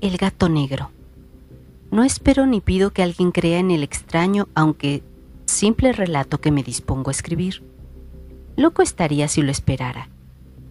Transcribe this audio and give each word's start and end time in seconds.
El 0.00 0.16
gato 0.16 0.48
negro. 0.48 0.92
No 1.90 2.04
espero 2.04 2.46
ni 2.46 2.60
pido 2.60 2.92
que 2.92 3.02
alguien 3.02 3.32
crea 3.32 3.58
en 3.58 3.72
el 3.72 3.82
extraño, 3.82 4.46
aunque 4.54 5.02
simple 5.46 5.92
relato 5.92 6.40
que 6.40 6.52
me 6.52 6.62
dispongo 6.62 7.10
a 7.10 7.12
escribir. 7.12 7.64
Loco 8.56 8.82
estaría 8.82 9.26
si 9.26 9.42
lo 9.42 9.50
esperara, 9.50 10.08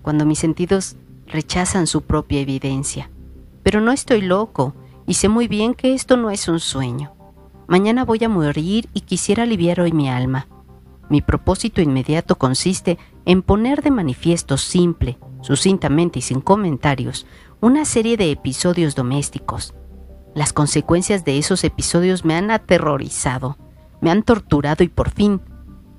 cuando 0.01 0.25
mis 0.25 0.39
sentidos 0.39 0.95
rechazan 1.25 1.87
su 1.87 2.03
propia 2.03 2.39
evidencia. 2.39 3.09
Pero 3.63 3.81
no 3.81 3.91
estoy 3.91 4.21
loco 4.21 4.73
y 5.05 5.15
sé 5.15 5.27
muy 5.27 5.49
bien 5.49 5.73
que 5.73 5.93
esto 5.93 6.15
no 6.15 6.31
es 6.31 6.47
un 6.47 6.61
sueño. 6.61 7.11
Mañana 7.67 8.05
voy 8.05 8.23
a 8.23 8.29
morir 8.29 8.87
y 8.93 9.01
quisiera 9.01 9.43
aliviar 9.43 9.81
hoy 9.81 9.91
mi 9.91 10.09
alma. 10.09 10.47
Mi 11.09 11.21
propósito 11.21 11.81
inmediato 11.81 12.37
consiste 12.37 12.97
en 13.25 13.41
poner 13.41 13.81
de 13.81 13.91
manifiesto 13.91 14.55
simple, 14.55 15.17
sucintamente 15.41 16.19
y 16.19 16.21
sin 16.21 16.39
comentarios, 16.39 17.25
una 17.59 17.85
serie 17.85 18.17
de 18.17 18.29
episodios 18.29 18.93
domésticos. 18.93 19.73
Las 20.35 20.53
consecuencias 20.53 21.25
de 21.25 21.39
esos 21.39 21.63
episodios 21.63 22.23
me 22.23 22.35
han 22.35 22.51
aterrorizado, 22.51 23.57
me 23.99 24.11
han 24.11 24.21
torturado 24.21 24.83
y 24.83 24.89
por 24.89 25.09
fin 25.09 25.41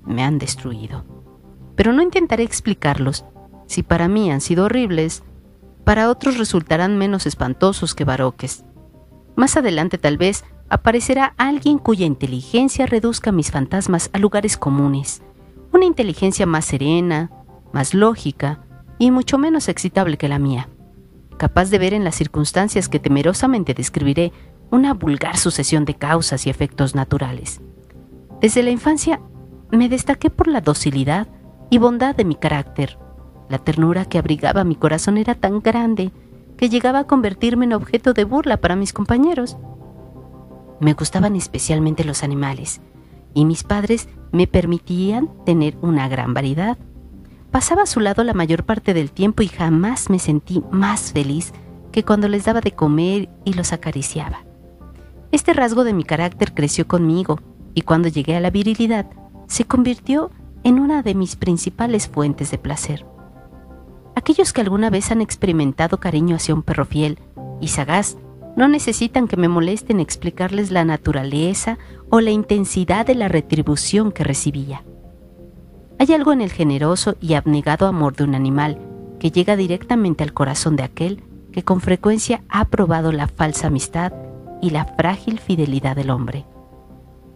me 0.05 0.23
han 0.23 0.39
destruido. 0.39 1.05
Pero 1.75 1.93
no 1.93 2.03
intentaré 2.03 2.45
explicarlos. 2.45 3.25
Si 3.67 3.83
para 3.83 4.07
mí 4.07 4.31
han 4.31 4.41
sido 4.41 4.67
horribles, 4.67 5.25
para 5.83 6.11
otros 6.11 6.39
resultarán 6.39 6.97
menos 6.97 7.27
espantosos 7.27 7.97
que 7.97 8.05
baroques. 8.05 8.65
Más 9.34 9.56
adelante 9.56 9.98
tal 9.98 10.17
vez 10.17 10.45
aparecerá 10.69 11.34
alguien 11.39 11.79
cuya 11.79 12.06
inteligencia 12.06 12.87
reduzca 12.87 13.33
mis 13.33 13.51
fantasmas 13.51 14.11
a 14.12 14.19
lugares 14.19 14.56
comunes, 14.56 15.23
una 15.73 15.87
inteligencia 15.87 16.47
más 16.47 16.67
serena, 16.67 17.33
más 17.72 17.95
lógica 17.95 18.65
y 18.98 19.11
mucho 19.11 19.39
menos 19.39 19.69
excitable 19.69 20.19
que 20.19 20.28
la 20.28 20.39
mía, 20.39 20.69
capaz 21.39 21.70
de 21.70 21.78
ver 21.78 21.94
en 21.94 22.05
las 22.05 22.17
circunstancias 22.17 22.89
que 22.89 23.00
temerosamente 23.00 23.72
describiré 23.72 24.33
una 24.70 24.92
vulgar 24.92 25.39
sucesión 25.39 25.84
de 25.84 25.94
causas 25.94 26.47
y 26.47 26.50
efectos 26.50 26.94
naturales. 26.94 27.61
Desde 28.41 28.62
la 28.62 28.70
infancia 28.70 29.20
me 29.70 29.89
destaqué 29.89 30.31
por 30.31 30.48
la 30.48 30.61
docilidad 30.61 31.28
y 31.70 31.78
bondad 31.78 32.14
de 32.14 32.25
mi 32.25 32.34
carácter. 32.34 32.98
La 33.48 33.59
ternura 33.59 34.05
que 34.05 34.19
abrigaba 34.19 34.64
mi 34.64 34.77
corazón 34.77 35.16
era 35.16 35.34
tan 35.34 35.61
grande 35.61 36.12
que 36.56 36.69
llegaba 36.69 37.00
a 37.00 37.06
convertirme 37.06 37.64
en 37.64 37.72
objeto 37.72 38.12
de 38.12 38.25
burla 38.25 38.59
para 38.59 38.77
mis 38.77 38.92
compañeros. 38.92 39.56
Me 40.81 40.92
gustaban 40.92 41.36
especialmente 41.36 42.05
los 42.05 42.22
animales, 42.22 42.81
y 43.34 43.44
mis 43.44 43.62
padres 43.64 44.09
me 44.33 44.47
permitían 44.47 45.31
tener 45.44 45.77
una 45.81 46.09
gran 46.09 46.34
variedad. 46.34 46.78
Pasaba 47.50 47.82
a 47.82 47.86
su 47.86 48.00
lado 48.00 48.24
la 48.24 48.34
mayor 48.34 48.64
parte 48.64 48.94
del 48.94 49.10
tiempo 49.10 49.42
y 49.42 49.48
jamás 49.48 50.10
me 50.10 50.18
sentí 50.18 50.62
más 50.70 51.12
feliz 51.12 51.52
que 51.92 52.04
cuando 52.04 52.28
les 52.28 52.44
daba 52.44 52.60
de 52.60 52.72
comer 52.72 53.28
y 53.44 53.54
los 53.54 53.72
acariciaba. 53.72 54.44
Este 55.32 55.52
rasgo 55.52 55.84
de 55.84 55.94
mi 55.94 56.04
carácter 56.04 56.54
creció 56.54 56.86
conmigo 56.86 57.41
y 57.74 57.82
cuando 57.82 58.08
llegué 58.08 58.36
a 58.36 58.41
la 58.41 58.50
virilidad 58.50 59.06
se 59.46 59.64
convirtió 59.64 60.30
en 60.62 60.78
una 60.78 61.02
de 61.02 61.14
mis 61.14 61.36
principales 61.36 62.08
fuentes 62.08 62.50
de 62.50 62.58
placer. 62.58 63.06
Aquellos 64.14 64.52
que 64.52 64.60
alguna 64.60 64.91
vez 64.91 65.10
han 65.10 65.20
experimentado 65.20 66.00
cariño 66.00 66.36
hacia 66.36 66.54
un 66.54 66.62
perro 66.62 66.84
fiel 66.84 67.19
y 67.60 67.69
sagaz 67.69 68.16
no 68.56 68.69
necesitan 68.69 69.28
que 69.28 69.36
me 69.36 69.48
molesten 69.48 70.00
explicarles 70.00 70.70
la 70.70 70.84
naturaleza 70.84 71.78
o 72.10 72.20
la 72.20 72.30
intensidad 72.30 73.06
de 73.06 73.14
la 73.14 73.28
retribución 73.28 74.10
que 74.10 74.24
recibía. 74.24 74.82
Hay 76.00 76.12
algo 76.12 76.32
en 76.32 76.41
el 76.41 76.52
generoso 76.52 77.16
y 77.20 77.34
abnegado 77.34 77.86
amor 77.86 78.14
de 78.14 78.24
un 78.24 78.36
animal 78.36 78.78
que 79.18 79.32
llega 79.32 79.56
directamente 79.56 80.22
al 80.22 80.32
corazón 80.32 80.77
de 80.77 80.84
aquel 80.84 81.25
que 81.53 81.64
con 81.64 81.81
frecuencia 81.81 82.42
ha 82.48 82.66
probado 82.66 83.10
la 83.10 83.26
falsa 83.26 83.66
amistad 83.66 84.12
y 84.62 84.70
la 84.70 84.84
frágil 84.84 85.41
fidelidad 85.41 85.97
del 85.97 86.10
hombre. 86.10 86.47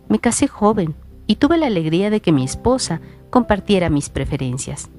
Me 0.08 0.20
casé 0.20 0.46
joven 0.46 0.94
y 1.26 1.36
tuve 1.36 1.58
la 1.58 1.66
alegría 1.66 2.08
de 2.10 2.20
que 2.20 2.30
mi 2.30 2.44
esposa 2.44 3.00
compartiera 3.30 3.90
mis 3.90 4.10
preferencias. 4.10 4.90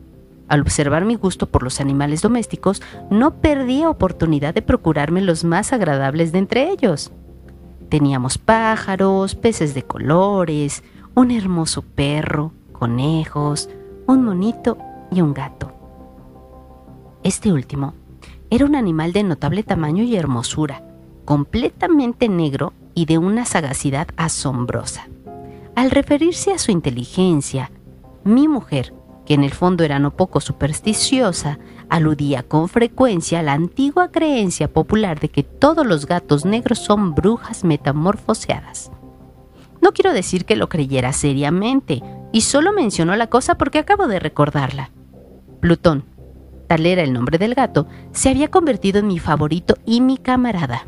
Al 0.50 0.62
observar 0.62 1.06
mi 1.06 1.16
gusto 1.16 1.47
por 1.47 1.63
los 1.63 1.79
animales 1.79 2.22
domésticos, 2.22 2.81
no 3.09 3.35
perdía 3.35 3.90
oportunidad 3.90 4.53
de 4.53 4.62
procurarme 4.62 5.22
los 5.22 5.46
más 5.46 5.72
agradables 5.72 6.34
de 6.34 6.40
entre 6.40 6.69
ellos. 6.69 7.13
Teníamos 7.88 8.38
pájaros, 8.38 9.35
peces 9.35 9.73
de 9.73 9.84
colores, 9.84 10.84
un 11.16 11.31
hermoso 11.31 11.81
perro, 11.81 12.52
conejos, 12.84 13.70
un 14.08 14.26
monito 14.26 14.78
y 15.10 15.22
un 15.22 15.34
gato. 15.34 15.72
Este 17.24 17.54
último 17.54 17.94
era 18.50 18.66
un 18.66 18.76
animal 18.76 19.14
de 19.14 19.24
notable 19.24 19.64
tamaño 19.64 20.04
y 20.04 20.18
hermosura, 20.18 20.84
completamente 21.24 22.28
negro 22.28 22.74
y 22.94 23.06
de 23.06 23.18
una 23.18 23.46
sagacidad 23.46 24.10
asombrosa. 24.18 25.08
Al 25.78 25.92
referirse 25.92 26.52
a 26.52 26.58
su 26.58 26.72
inteligencia, 26.72 27.72
mi 28.26 28.50
mujer 28.50 28.94
que 29.26 29.36
en 29.36 29.46
el 29.46 29.54
fondo 29.54 29.86
era 29.86 29.98
no 30.00 30.12
poco 30.18 30.42
supersticiosa, 30.42 31.60
aludía 31.88 32.44
con 32.44 32.68
frecuencia 32.68 33.40
a 33.40 33.44
la 33.44 33.54
antigua 33.54 34.12
creencia 34.12 34.68
popular 34.68 35.22
de 35.22 35.30
que 35.30 35.44
todos 35.44 35.88
los 35.88 36.06
gatos 36.06 36.44
negros 36.44 36.80
son 36.80 37.16
brujas 37.16 37.64
metamorfoseadas. 37.64 38.92
No 39.82 39.94
quiero 39.94 40.12
decir 40.12 40.44
que 40.44 40.58
lo 40.58 40.68
creyera 40.68 41.14
seriamente, 41.14 42.04
y 42.34 42.42
solo 42.42 42.74
mencionó 42.74 43.16
la 43.16 43.28
cosa 43.28 43.56
porque 43.56 43.80
acabo 43.80 44.08
de 44.08 44.20
recordarla. 44.20 44.90
Plutón, 45.62 46.04
tal 46.68 46.86
era 46.88 47.04
el 47.04 47.14
nombre 47.14 47.38
del 47.38 47.54
gato, 47.54 47.88
se 48.12 48.30
había 48.30 48.50
convertido 48.50 49.00
en 49.00 49.08
mi 49.08 49.20
favorito 49.20 49.76
y 49.86 50.02
mi 50.02 50.18
camarada. 50.18 50.88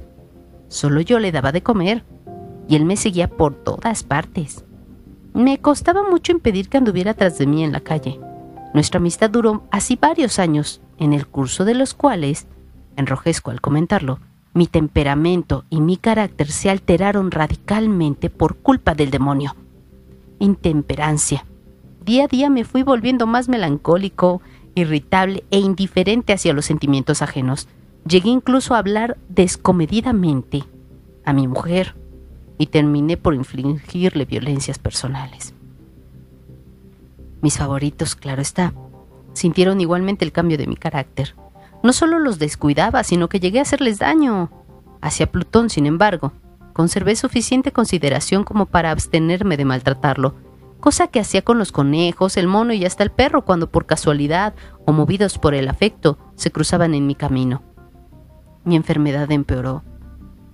Solo 0.68 1.02
yo 1.02 1.20
le 1.20 1.32
daba 1.32 1.52
de 1.52 1.62
comer, 1.62 2.04
y 2.68 2.76
él 2.76 2.84
me 2.84 2.98
seguía 2.98 3.30
por 3.30 3.54
todas 3.54 4.04
partes. 4.04 4.66
Me 5.36 5.60
costaba 5.60 6.02
mucho 6.10 6.32
impedir 6.32 6.68
que 6.68 6.78
anduviera 6.78 7.14
tras 7.14 7.38
de 7.38 7.46
mí 7.46 7.64
en 7.64 7.72
la 7.72 7.82
calle. 7.82 8.20
Nuestra 8.74 8.98
amistad 8.98 9.30
duró 9.30 9.66
así 9.70 9.98
varios 10.02 10.40
años, 10.40 10.82
en 10.98 11.14
el 11.14 11.28
curso 11.28 11.64
de 11.64 11.76
los 11.76 11.94
cuales, 11.94 12.48
enrojezco 12.96 13.52
al 13.52 13.62
comentarlo, 13.62 14.20
mi 14.56 14.66
temperamento 14.66 15.66
y 15.70 15.80
mi 15.80 15.98
carácter 15.98 16.50
se 16.50 16.72
alteraron 16.72 17.30
radicalmente 17.30 18.32
por 18.32 18.58
culpa 18.58 18.96
del 18.96 19.12
demonio. 19.12 19.56
Intemperancia. 20.40 21.46
Día 22.04 22.26
a 22.26 22.28
día 22.28 22.50
me 22.50 22.64
fui 22.64 22.84
volviendo 22.84 23.28
más 23.28 23.50
melancólico, 23.50 24.42
irritable 24.76 25.44
e 25.52 25.60
indiferente 25.60 26.34
hacia 26.34 26.54
los 26.54 26.66
sentimientos 26.66 27.22
ajenos. 27.22 27.68
Llegué 28.08 28.30
incluso 28.30 28.76
a 28.76 28.80
hablar 28.80 29.18
descomedidamente 29.30 30.64
a 31.26 31.34
mi 31.34 31.48
mujer, 31.48 31.96
y 32.58 32.68
terminé 32.68 33.18
por 33.18 33.34
infligirle 33.34 34.26
violencias 34.26 34.80
personales. 34.80 35.54
Mis 37.42 37.58
favoritos, 37.58 38.16
claro 38.16 38.42
está, 38.42 38.74
sintieron 39.34 39.82
igualmente 39.82 40.26
el 40.26 40.32
cambio 40.32 40.58
de 40.58 40.68
mi 40.68 40.76
carácter. 40.76 41.36
No 41.84 41.94
solo 41.94 42.20
los 42.20 42.40
descuidaba, 42.40 43.04
sino 43.04 43.30
que 43.30 43.40
llegué 43.40 43.60
a 43.60 43.64
hacerles 43.64 44.00
daño. 44.00 44.50
Hacia 45.02 45.32
Plutón, 45.32 45.70
sin 45.70 45.86
embargo, 45.86 46.32
conservé 46.76 47.16
suficiente 47.16 47.72
consideración 47.72 48.44
como 48.44 48.66
para 48.66 48.92
abstenerme 48.92 49.56
de 49.56 49.64
maltratarlo, 49.64 50.36
cosa 50.82 51.08
que 51.08 51.22
hacía 51.22 51.42
con 51.42 51.58
los 51.58 51.72
conejos, 51.72 52.36
el 52.36 52.48
mono 52.48 52.74
y 52.74 52.84
hasta 52.84 53.02
el 53.04 53.12
perro 53.12 53.46
cuando 53.46 53.72
por 53.72 53.86
casualidad 53.86 54.54
o 54.86 54.92
movidos 54.92 55.38
por 55.40 55.54
el 55.54 55.70
afecto 55.70 56.18
se 56.36 56.52
cruzaban 56.52 56.94
en 56.94 57.08
mi 57.08 57.16
camino. 57.16 57.64
Mi 58.66 58.76
enfermedad 58.76 59.32
empeoró, 59.32 59.84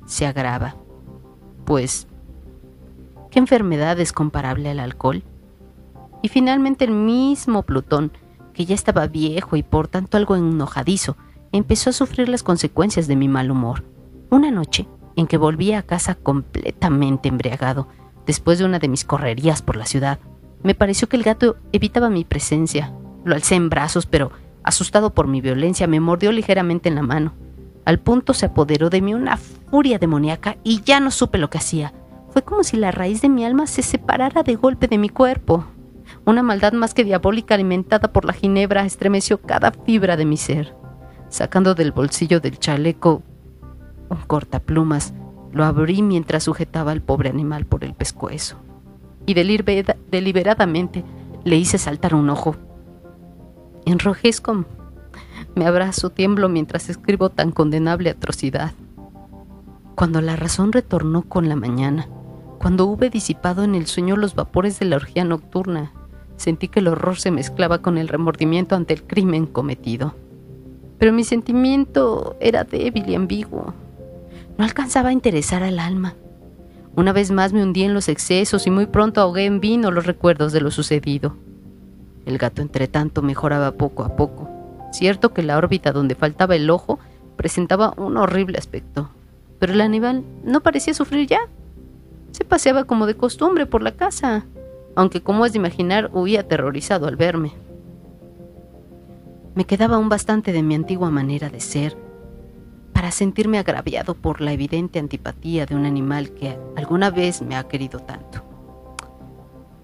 se 0.05 0.27
agrava 0.27 0.75
pues, 1.65 2.05
¿qué 3.29 3.39
enfermedad 3.39 3.99
es 3.99 4.11
comparable 4.11 4.69
al 4.69 4.79
alcohol? 4.81 5.23
Y 6.21 6.27
finalmente 6.27 6.85
el 6.85 6.91
mismo 6.91 7.63
Plutón, 7.63 8.11
que 8.53 8.65
ya 8.65 8.75
estaba 8.75 9.07
viejo 9.07 9.55
y 9.55 9.63
por 9.63 9.87
tanto 9.87 10.17
algo 10.17 10.35
enojadizo, 10.35 11.15
empezó 11.53 11.89
a 11.89 11.93
sufrir 11.93 12.29
las 12.29 12.43
consecuencias 12.43 13.07
de 13.07 13.15
mi 13.15 13.27
mal 13.27 13.51
humor. 13.51 13.85
Una 14.29 14.51
noche, 14.51 14.85
en 15.21 15.27
que 15.27 15.37
volví 15.37 15.71
a 15.73 15.83
casa 15.83 16.15
completamente 16.15 17.29
embriagado, 17.29 17.87
después 18.25 18.59
de 18.59 18.65
una 18.65 18.79
de 18.79 18.89
mis 18.89 19.05
correrías 19.05 19.61
por 19.61 19.77
la 19.77 19.85
ciudad, 19.85 20.19
me 20.63 20.75
pareció 20.75 21.07
que 21.07 21.17
el 21.17 21.23
gato 21.23 21.57
evitaba 21.71 22.09
mi 22.09 22.25
presencia. 22.25 22.93
Lo 23.23 23.35
alcé 23.35 23.55
en 23.55 23.69
brazos, 23.69 24.05
pero, 24.05 24.31
asustado 24.63 25.13
por 25.13 25.27
mi 25.27 25.41
violencia, 25.41 25.87
me 25.87 25.99
mordió 25.99 26.31
ligeramente 26.31 26.89
en 26.89 26.95
la 26.95 27.01
mano. 27.01 27.33
Al 27.85 27.99
punto 27.99 28.33
se 28.33 28.47
apoderó 28.47 28.89
de 28.89 29.01
mí 29.01 29.13
una 29.13 29.37
furia 29.37 29.97
demoníaca 29.97 30.57
y 30.63 30.81
ya 30.83 30.99
no 30.99 31.09
supe 31.09 31.37
lo 31.37 31.49
que 31.49 31.57
hacía. 31.57 31.93
Fue 32.29 32.43
como 32.43 32.63
si 32.63 32.77
la 32.77 32.91
raíz 32.91 33.21
de 33.21 33.29
mi 33.29 33.43
alma 33.43 33.65
se 33.67 33.81
separara 33.81 34.43
de 34.43 34.55
golpe 34.55 34.87
de 34.87 34.97
mi 34.97 35.09
cuerpo. 35.09 35.65
Una 36.25 36.43
maldad 36.43 36.73
más 36.73 36.93
que 36.93 37.03
diabólica 37.03 37.55
alimentada 37.55 38.13
por 38.13 38.25
la 38.25 38.33
ginebra 38.33 38.85
estremeció 38.85 39.41
cada 39.41 39.71
fibra 39.71 40.15
de 40.15 40.25
mi 40.25 40.37
ser. 40.37 40.75
Sacando 41.29 41.73
del 41.73 41.91
bolsillo 41.91 42.39
del 42.39 42.59
chaleco 42.59 43.23
un 44.11 44.21
cortaplumas, 44.27 45.13
lo 45.51 45.65
abrí 45.65 46.01
mientras 46.01 46.43
sujetaba 46.43 46.91
al 46.91 47.01
pobre 47.01 47.29
animal 47.29 47.65
por 47.65 47.83
el 47.83 47.93
pescuezo. 47.93 48.57
Y 49.25 49.33
deliberadamente 49.33 51.03
le 51.43 51.57
hice 51.57 51.77
saltar 51.77 52.13
un 52.15 52.29
ojo. 52.29 52.55
Enrojezco 53.85 54.65
me 55.55 55.65
abrazo, 55.65 56.09
tiemblo 56.09 56.47
mientras 56.47 56.89
escribo 56.89 57.29
tan 57.29 57.51
condenable 57.51 58.09
atrocidad. 58.09 58.73
cuando 59.95 60.21
la 60.21 60.35
razón 60.35 60.71
retornó 60.71 61.23
con 61.23 61.47
la 61.47 61.55
mañana, 61.55 62.07
cuando 62.57 62.85
hube 62.85 63.11
disipado 63.11 63.63
en 63.63 63.75
el 63.75 63.85
sueño 63.85 64.15
los 64.15 64.33
vapores 64.33 64.79
de 64.79 64.85
la 64.85 64.95
orgía 64.95 65.25
nocturna, 65.25 65.91
sentí 66.37 66.69
que 66.69 66.79
el 66.79 66.87
horror 66.87 67.19
se 67.19 67.29
mezclaba 67.29 67.79
con 67.79 67.99
el 67.99 68.07
remordimiento 68.07 68.75
ante 68.75 68.95
el 68.95 69.03
crimen 69.03 69.45
cometido. 69.45 70.15
Pero 70.97 71.13
mi 71.13 71.23
sentimiento 71.23 72.35
era 72.39 72.63
débil 72.63 73.09
y 73.09 73.15
ambiguo. 73.15 73.75
No 74.57 74.65
alcanzaba 74.65 75.09
a 75.09 75.13
interesar 75.13 75.63
al 75.63 75.79
alma. 75.79 76.15
Una 76.95 77.13
vez 77.13 77.31
más 77.31 77.53
me 77.53 77.63
hundí 77.63 77.83
en 77.83 77.93
los 77.93 78.09
excesos 78.09 78.67
y 78.67 78.71
muy 78.71 78.85
pronto 78.85 79.21
ahogué 79.21 79.45
en 79.45 79.61
vino 79.61 79.91
los 79.91 80.05
recuerdos 80.05 80.51
de 80.51 80.61
lo 80.61 80.71
sucedido. 80.71 81.37
El 82.25 82.37
gato, 82.37 82.61
entre 82.61 82.87
tanto, 82.87 83.21
mejoraba 83.21 83.71
poco 83.71 84.03
a 84.03 84.15
poco. 84.15 84.49
Cierto 84.91 85.33
que 85.33 85.41
la 85.41 85.57
órbita 85.57 85.93
donde 85.93 86.15
faltaba 86.15 86.55
el 86.55 86.69
ojo 86.69 86.99
presentaba 87.37 87.93
un 87.97 88.17
horrible 88.17 88.57
aspecto, 88.57 89.09
pero 89.57 89.73
el 89.73 89.81
animal 89.81 90.23
no 90.43 90.61
parecía 90.61 90.93
sufrir 90.93 91.27
ya. 91.27 91.39
Se 92.31 92.43
paseaba 92.43 92.83
como 92.83 93.07
de 93.07 93.15
costumbre 93.15 93.65
por 93.65 93.81
la 93.81 93.93
casa, 93.93 94.45
aunque 94.95 95.21
como 95.21 95.45
es 95.45 95.53
de 95.53 95.59
imaginar 95.59 96.11
huía 96.13 96.41
aterrorizado 96.41 97.07
al 97.07 97.15
verme. 97.15 97.53
Me 99.55 99.65
quedaba 99.65 99.95
aún 99.95 100.09
bastante 100.09 100.51
de 100.51 100.61
mi 100.61 100.75
antigua 100.75 101.09
manera 101.09 101.49
de 101.49 101.61
ser 101.61 101.95
sentirme 103.11 103.59
agraviado 103.59 104.15
por 104.15 104.41
la 104.41 104.53
evidente 104.53 104.99
antipatía 104.99 105.65
de 105.65 105.75
un 105.75 105.85
animal 105.85 106.31
que 106.31 106.57
alguna 106.75 107.11
vez 107.11 107.41
me 107.41 107.55
ha 107.55 107.67
querido 107.67 107.99
tanto. 107.99 108.43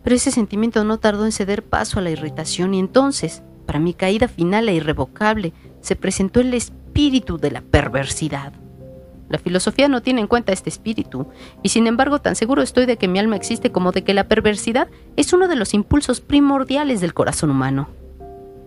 Pero 0.04 0.16
ese 0.16 0.32
sentimiento 0.32 0.84
no 0.84 1.00
tardó 1.00 1.26
en 1.26 1.32
ceder 1.32 1.64
paso 1.64 2.00
a 2.00 2.02
la 2.02 2.10
irritación 2.10 2.74
y 2.74 2.80
entonces, 2.80 3.44
para 3.66 3.80
mi 3.80 3.94
caída 3.94 4.28
final 4.28 4.70
e 4.70 4.76
irrevocable, 4.76 5.54
se 5.82 5.96
presentó 5.96 6.40
el 6.40 6.54
espíritu 6.54 7.38
de 7.38 7.52
la 7.52 7.62
perversidad. 7.62 8.54
La 9.30 9.38
filosofía 9.38 9.90
no 9.90 10.02
tiene 10.02 10.22
en 10.22 10.28
cuenta 10.28 10.54
este 10.54 10.70
espíritu, 10.70 11.28
y 11.62 11.70
sin 11.70 11.88
embargo 11.88 12.20
tan 12.20 12.36
seguro 12.36 12.62
estoy 12.62 12.86
de 12.86 12.98
que 12.98 13.10
mi 13.10 13.20
alma 13.20 13.36
existe 13.36 13.72
como 13.72 13.92
de 13.92 14.04
que 14.04 14.14
la 14.14 14.30
perversidad 14.30 14.88
es 15.18 15.34
uno 15.34 15.50
de 15.50 15.58
los 15.58 15.74
impulsos 15.74 16.22
primordiales 16.22 17.02
del 17.02 17.14
corazón 17.14 17.50
humano, 17.50 17.90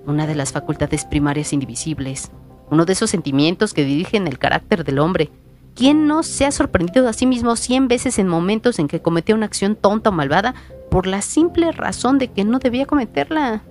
una 0.06 0.26
de 0.26 0.34
las 0.34 0.52
facultades 0.52 1.06
primarias 1.06 1.52
indivisibles, 1.54 2.30
uno 2.70 2.84
de 2.84 2.92
esos 2.92 3.10
sentimientos 3.10 3.74
que 3.74 3.84
dirigen 3.84 4.26
el 4.26 4.38
carácter 4.38 4.84
del 4.84 4.98
hombre. 4.98 5.30
¿Quién 5.74 6.06
no 6.06 6.22
se 6.22 6.46
ha 6.46 6.50
sorprendido 6.50 7.08
a 7.08 7.12
sí 7.12 7.26
mismo 7.26 7.56
cien 7.56 7.88
veces 7.88 8.18
en 8.18 8.28
momentos 8.28 8.78
en 8.78 8.88
que 8.88 9.02
cometió 9.02 9.34
una 9.34 9.46
acción 9.46 9.76
tonta 9.76 10.10
o 10.10 10.12
malvada 10.12 10.54
por 10.90 11.06
la 11.06 11.22
simple 11.22 11.72
razón 11.72 12.18
de 12.18 12.28
que 12.28 12.44
no 12.44 12.58
debía 12.58 12.86
cometerla? 12.86 13.62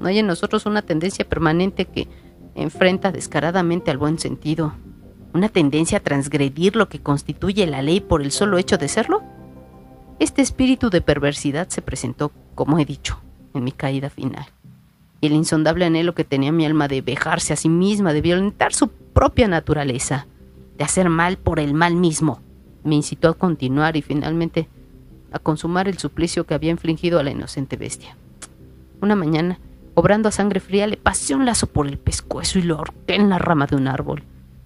No 0.00 0.08
hay 0.08 0.18
en 0.18 0.26
nosotros 0.26 0.66
una 0.66 0.82
tendencia 0.82 1.28
permanente 1.28 1.84
que 1.86 2.08
enfrenta 2.54 3.12
descaradamente 3.12 3.90
al 3.90 3.98
buen 3.98 4.18
sentido, 4.18 4.74
una 5.32 5.48
tendencia 5.48 5.98
a 5.98 6.02
transgredir 6.02 6.76
lo 6.76 6.88
que 6.88 7.00
constituye 7.00 7.66
la 7.66 7.82
ley 7.82 8.00
por 8.00 8.22
el 8.22 8.32
solo 8.32 8.58
hecho 8.58 8.78
de 8.78 8.88
serlo? 8.88 9.22
Este 10.18 10.42
espíritu 10.42 10.90
de 10.90 11.00
perversidad 11.00 11.68
se 11.68 11.82
presentó, 11.82 12.32
como 12.54 12.78
he 12.78 12.84
dicho, 12.84 13.20
en 13.54 13.64
mi 13.64 13.72
caída 13.72 14.10
final. 14.10 14.46
Y 15.20 15.26
el 15.26 15.32
insondable 15.32 15.84
anhelo 15.84 16.14
que 16.14 16.24
tenía 16.24 16.52
mi 16.52 16.64
alma 16.64 16.88
de 16.88 17.00
vejarse 17.00 17.52
a 17.52 17.56
sí 17.56 17.68
misma, 17.68 18.12
de 18.12 18.20
violentar 18.20 18.72
su 18.72 18.88
propia 18.88 19.48
naturaleza, 19.48 20.26
de 20.76 20.84
hacer 20.84 21.08
mal 21.08 21.38
por 21.38 21.58
el 21.58 21.74
mal 21.74 21.96
mismo, 21.96 22.40
me 22.84 22.94
incitó 22.94 23.28
a 23.28 23.34
continuar 23.34 23.96
y 23.96 24.02
finalmente 24.02 24.68
a 25.32 25.38
consumar 25.38 25.88
el 25.88 25.98
suplicio 25.98 26.44
que 26.44 26.54
había 26.54 26.70
infligido 26.70 27.18
a 27.18 27.22
la 27.22 27.30
inocente 27.30 27.76
bestia. 27.76 28.16
Una 29.00 29.14
mañana, 29.14 29.58
obrando 29.94 30.28
a 30.28 30.32
sangre 30.32 30.60
fría, 30.60 30.86
le 30.86 30.96
pasé 30.96 31.34
un 31.34 31.44
lazo 31.44 31.66
por 31.66 31.86
el 31.86 31.98
pescuezo 31.98 32.58
y 32.58 32.62
lo 32.62 32.76
ahorqué 32.76 33.16
en 33.16 33.28
la 33.28 33.38
rama 33.38 33.66
de 33.66 33.76
un 33.76 33.88
árbol. 33.88 34.22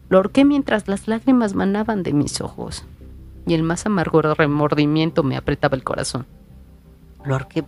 Lo 0.09 0.19
ahorqué 0.19 0.45
mientras 0.45 0.89
las 0.89 1.09
lágrimas 1.09 1.55
manaban 1.55 2.03
de 2.03 2.13
mis 2.13 2.41
ojos 2.41 2.85
y 3.47 3.55
el 3.55 3.63
más 3.63 3.87
amargo 3.87 4.23
remordimiento 4.23 5.23
me 5.23 5.37
apretaba 5.37 5.77
el 5.77 5.83
corazón. 5.83 6.27
Lo 7.25 7.35
ahorqué 7.35 7.65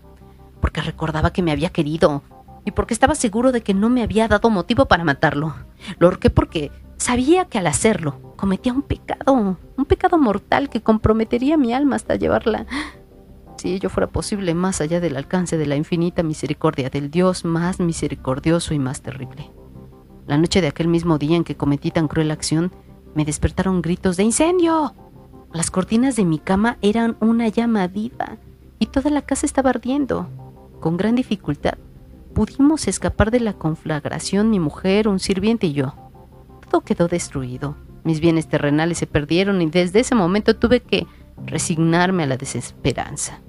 porque 0.61 0.81
recordaba 0.81 1.33
que 1.33 1.43
me 1.43 1.53
había 1.53 1.71
querido 1.71 2.23
y 2.65 2.71
porque 2.71 2.95
estaba 2.95 3.15
seguro 3.15 3.53
de 3.53 3.63
que 3.63 3.75
no 3.75 3.91
me 3.91 4.03
había 4.03 4.29
dado 4.29 4.51
motivo 4.51 4.87
para 4.87 5.05
matarlo. 5.05 5.55
Lo 5.99 6.07
ahorqué 6.07 6.31
porque 6.31 6.71
sabía 6.97 7.45
que 7.47 7.59
al 7.59 7.67
hacerlo 7.67 8.35
cometía 8.37 8.73
un 8.73 8.83
pecado, 8.83 9.59
un 9.77 9.85
pecado 9.87 10.19
mortal 10.19 10.69
que 10.69 10.83
comprometería 10.83 11.57
mi 11.57 11.73
alma 11.73 11.97
hasta 11.97 12.17
llevarla, 12.17 12.67
si 13.57 13.73
ello 13.73 13.89
fuera 13.89 14.09
posible, 14.09 14.55
más 14.55 14.81
allá 14.81 15.01
del 15.01 15.17
alcance 15.17 15.57
de 15.57 15.67
la 15.67 15.77
infinita 15.77 16.23
misericordia 16.23 16.91
del 16.91 17.11
Dios 17.11 17.45
más 17.45 17.81
misericordioso 17.81 18.75
y 18.75 18.79
más 18.79 19.01
terrible. 19.01 19.51
La 20.27 20.39
noche 20.39 20.61
de 20.61 20.69
aquel 20.69 20.89
mismo 20.89 21.19
día 21.19 21.37
en 21.37 21.45
que 21.45 21.57
cometí 21.57 21.91
tan 21.91 22.09
cruel 22.09 22.31
acción, 22.31 22.73
me 23.15 23.25
despertaron 23.25 23.81
gritos 23.81 24.17
de 24.17 24.25
incendio. 24.25 24.95
Las 25.53 25.71
cortinas 25.71 26.17
de 26.17 26.25
mi 26.25 26.39
cama 26.39 26.79
eran 26.83 27.17
una 27.21 27.49
llama 27.49 27.87
viva 27.87 28.37
y 28.79 28.87
toda 28.87 29.11
la 29.11 29.23
casa 29.23 29.47
estaba 29.47 29.71
ardiendo. 29.71 30.29
Con 30.81 30.97
gran 30.97 31.15
dificultad 31.15 31.79
pudimos 32.35 32.89
escapar 32.89 33.31
de 33.31 33.41
la 33.41 33.55
conflagración 33.55 34.51
mi 34.51 34.61
mujer, 34.61 35.09
un 35.09 35.19
sirviente 35.19 35.69
y 35.69 35.73
yo. 35.73 35.95
Todo 36.69 36.83
quedó 36.83 37.09
destruido. 37.09 37.77
Mis 38.05 38.21
bienes 38.21 38.49
terrenales 38.49 38.99
se 38.99 39.07
perdieron 39.07 39.63
y 39.63 39.67
desde 39.67 40.01
ese 40.01 40.15
momento 40.15 40.57
tuve 40.57 40.81
que 40.81 41.07
resignarme 41.47 42.25
a 42.25 42.27
la 42.27 42.37
desesperanza. 42.37 43.41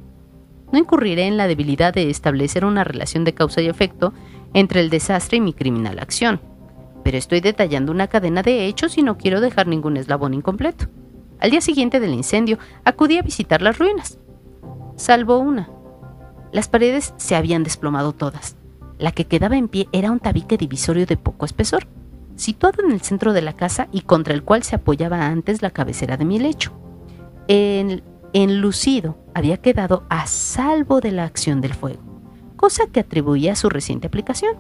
No 0.72 0.80
incurriré 0.80 1.28
en 1.28 1.38
la 1.38 1.48
debilidad 1.48 1.94
de 1.94 2.10
establecer 2.10 2.64
una 2.64 2.84
relación 2.84 3.24
de 3.24 3.34
causa 3.34 3.62
y 3.62 3.68
efecto 3.68 4.14
entre 4.54 4.80
el 4.80 4.90
desastre 4.90 5.38
y 5.38 5.42
mi 5.42 5.54
criminal 5.54 6.00
acción 6.00 6.40
pero 7.06 7.20
estoy 7.20 7.40
detallando 7.40 7.92
una 7.92 8.08
cadena 8.08 8.42
de 8.42 8.66
hechos 8.66 8.98
y 8.98 9.04
no 9.04 9.16
quiero 9.16 9.40
dejar 9.40 9.68
ningún 9.68 9.96
eslabón 9.96 10.34
incompleto. 10.34 10.88
Al 11.40 11.52
día 11.52 11.62
siguiente 11.62 12.00
del 12.00 12.16
incendio, 12.16 12.58
acudí 12.84 13.20
a 13.20 13.22
visitar 13.22 13.62
las 13.62 13.78
ruinas, 13.78 14.18
salvo 14.96 15.38
una. 15.38 15.70
Las 16.52 16.68
paredes 16.68 17.14
se 17.18 17.36
habían 17.36 17.64
desplomado 17.64 18.12
todas. 18.12 18.58
La 18.98 19.12
que 19.12 19.26
quedaba 19.26 19.58
en 19.58 19.68
pie 19.68 19.88
era 19.92 20.12
un 20.12 20.20
tabique 20.20 20.58
divisorio 20.58 21.06
de 21.06 21.18
poco 21.18 21.46
espesor, 21.46 21.88
situado 22.36 22.84
en 22.84 22.92
el 22.92 23.02
centro 23.02 23.34
de 23.34 23.42
la 23.42 23.54
casa 23.54 23.88
y 23.92 24.02
contra 24.02 24.34
el 24.34 24.44
cual 24.44 24.64
se 24.64 24.76
apoyaba 24.76 25.28
antes 25.28 25.62
la 25.62 25.72
cabecera 25.72 26.18
de 26.18 26.26
mi 26.26 26.40
lecho. 26.40 26.72
El 27.48 28.04
enlucido 28.34 29.18
había 29.34 29.58
quedado 29.58 30.06
a 30.10 30.28
salvo 30.28 31.02
de 31.02 31.12
la 31.12 31.26
acción 31.26 31.62
del 31.62 31.74
fuego, 31.74 32.02
cosa 32.56 32.88
que 32.88 33.02
atribuía 33.02 33.54
a 33.54 33.58
su 33.58 33.70
reciente 33.70 34.08
aplicación. 34.08 34.56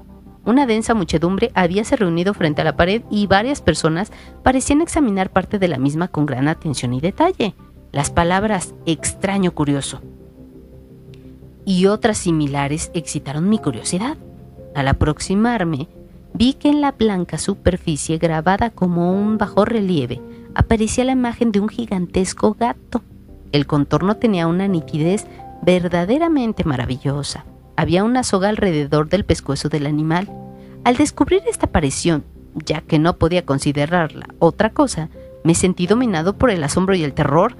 Una 0.46 0.65
densa 0.65 0.94
muchedumbre 0.94 1.51
habíase 1.56 1.96
reunido 1.96 2.34
frente 2.34 2.62
a 2.62 2.65
la 2.65 2.75
pared 2.75 3.04
y 3.10 3.27
varias 3.27 3.62
personas 3.62 4.12
parecían 4.44 4.82
examinar 4.82 5.32
parte 5.32 5.60
de 5.60 5.68
la 5.68 5.80
misma 5.80 6.10
con 6.10 6.25
gran 6.25 6.48
atención 6.48 6.94
y 6.94 7.01
detalle. 7.01 7.56
Las 7.92 8.12
palabras 8.12 8.75
extraño 8.86 9.56
curioso 9.56 10.01
y 11.66 11.88
otras 11.88 12.18
similares 12.18 12.92
excitaron 12.94 13.50
mi 13.50 13.58
curiosidad. 13.58 14.18
Al 14.76 14.88
aproximarme, 14.88 15.90
vi 16.34 16.54
que 16.54 16.70
en 16.70 16.82
la 16.82 16.92
blanca 16.92 17.38
superficie 17.38 18.18
grabada 18.18 18.70
como 18.70 19.12
un 19.12 19.38
bajo 19.38 19.66
relieve 19.66 20.22
aparecía 20.54 21.04
la 21.04 21.14
imagen 21.14 21.52
de 21.52 21.60
un 21.60 21.70
gigantesco 21.70 22.56
gato. 22.60 23.02
El 23.52 23.66
contorno 23.66 24.18
tenía 24.18 24.48
una 24.48 24.68
nitidez 24.68 25.26
verdaderamente 25.64 26.64
maravillosa. 26.64 27.46
Había 27.76 28.04
una 28.04 28.24
soga 28.24 28.50
alrededor 28.50 29.10
del 29.10 29.26
pescuezo 29.26 29.70
del 29.70 29.86
animal. 29.86 30.30
Al 30.84 30.96
descubrir 30.96 31.42
esta 31.48 31.66
aparición, 31.66 32.24
ya 32.54 32.82
que 32.82 33.00
no 33.00 33.18
podía 33.18 33.46
considerarla 33.46 34.28
otra 34.40 34.70
cosa, 34.72 35.10
me 35.44 35.56
sentí 35.56 35.88
dominado 35.88 36.38
por 36.38 36.52
el 36.52 36.64
asombro 36.64 36.96
y 36.96 37.04
el 37.04 37.14
terror, 37.14 37.56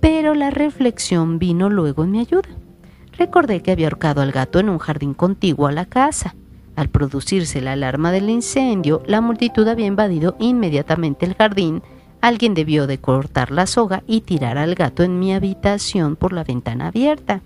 pero 0.00 0.34
la 0.34 0.50
reflexión 0.50 1.38
vino 1.38 1.68
luego 1.68 2.04
en 2.04 2.10
mi 2.12 2.20
ayuda. 2.20 2.48
Recordé 3.22 3.62
que 3.62 3.70
había 3.70 3.86
ahorcado 3.86 4.20
al 4.20 4.32
gato 4.32 4.58
en 4.58 4.68
un 4.68 4.78
jardín 4.78 5.14
contiguo 5.14 5.68
a 5.68 5.72
la 5.72 5.84
casa. 5.84 6.34
Al 6.74 6.88
producirse 6.88 7.60
la 7.60 7.74
alarma 7.74 8.10
del 8.10 8.28
incendio, 8.28 9.00
la 9.06 9.20
multitud 9.20 9.68
había 9.68 9.86
invadido 9.86 10.34
inmediatamente 10.40 11.24
el 11.24 11.36
jardín. 11.36 11.84
Alguien 12.20 12.52
debió 12.52 12.88
de 12.88 12.98
cortar 12.98 13.52
la 13.52 13.68
soga 13.68 14.02
y 14.08 14.22
tirar 14.22 14.58
al 14.58 14.74
gato 14.74 15.04
en 15.04 15.20
mi 15.20 15.32
habitación 15.32 16.16
por 16.16 16.32
la 16.32 16.42
ventana 16.42 16.88
abierta. 16.88 17.42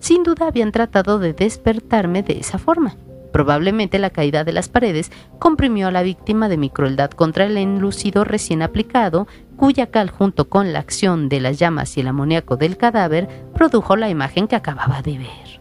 Sin 0.00 0.24
duda 0.24 0.48
habían 0.48 0.72
tratado 0.72 1.20
de 1.20 1.32
despertarme 1.32 2.24
de 2.24 2.40
esa 2.40 2.58
forma. 2.58 2.96
Probablemente 3.32 4.00
la 4.00 4.10
caída 4.10 4.42
de 4.42 4.52
las 4.52 4.68
paredes 4.68 5.12
comprimió 5.38 5.86
a 5.86 5.92
la 5.92 6.02
víctima 6.02 6.48
de 6.48 6.56
mi 6.56 6.70
crueldad 6.70 7.12
contra 7.12 7.44
el 7.44 7.56
enlucido 7.56 8.24
recién 8.24 8.62
aplicado, 8.62 9.28
cuya 9.60 9.90
cal 9.90 10.08
junto 10.08 10.48
con 10.48 10.72
la 10.72 10.78
acción 10.78 11.28
de 11.28 11.38
las 11.38 11.58
llamas 11.58 11.94
y 11.98 12.00
el 12.00 12.08
amoníaco 12.08 12.56
del 12.56 12.78
cadáver 12.78 13.28
produjo 13.52 13.94
la 13.94 14.08
imagen 14.08 14.48
que 14.48 14.56
acababa 14.56 15.02
de 15.02 15.18
ver. 15.18 15.60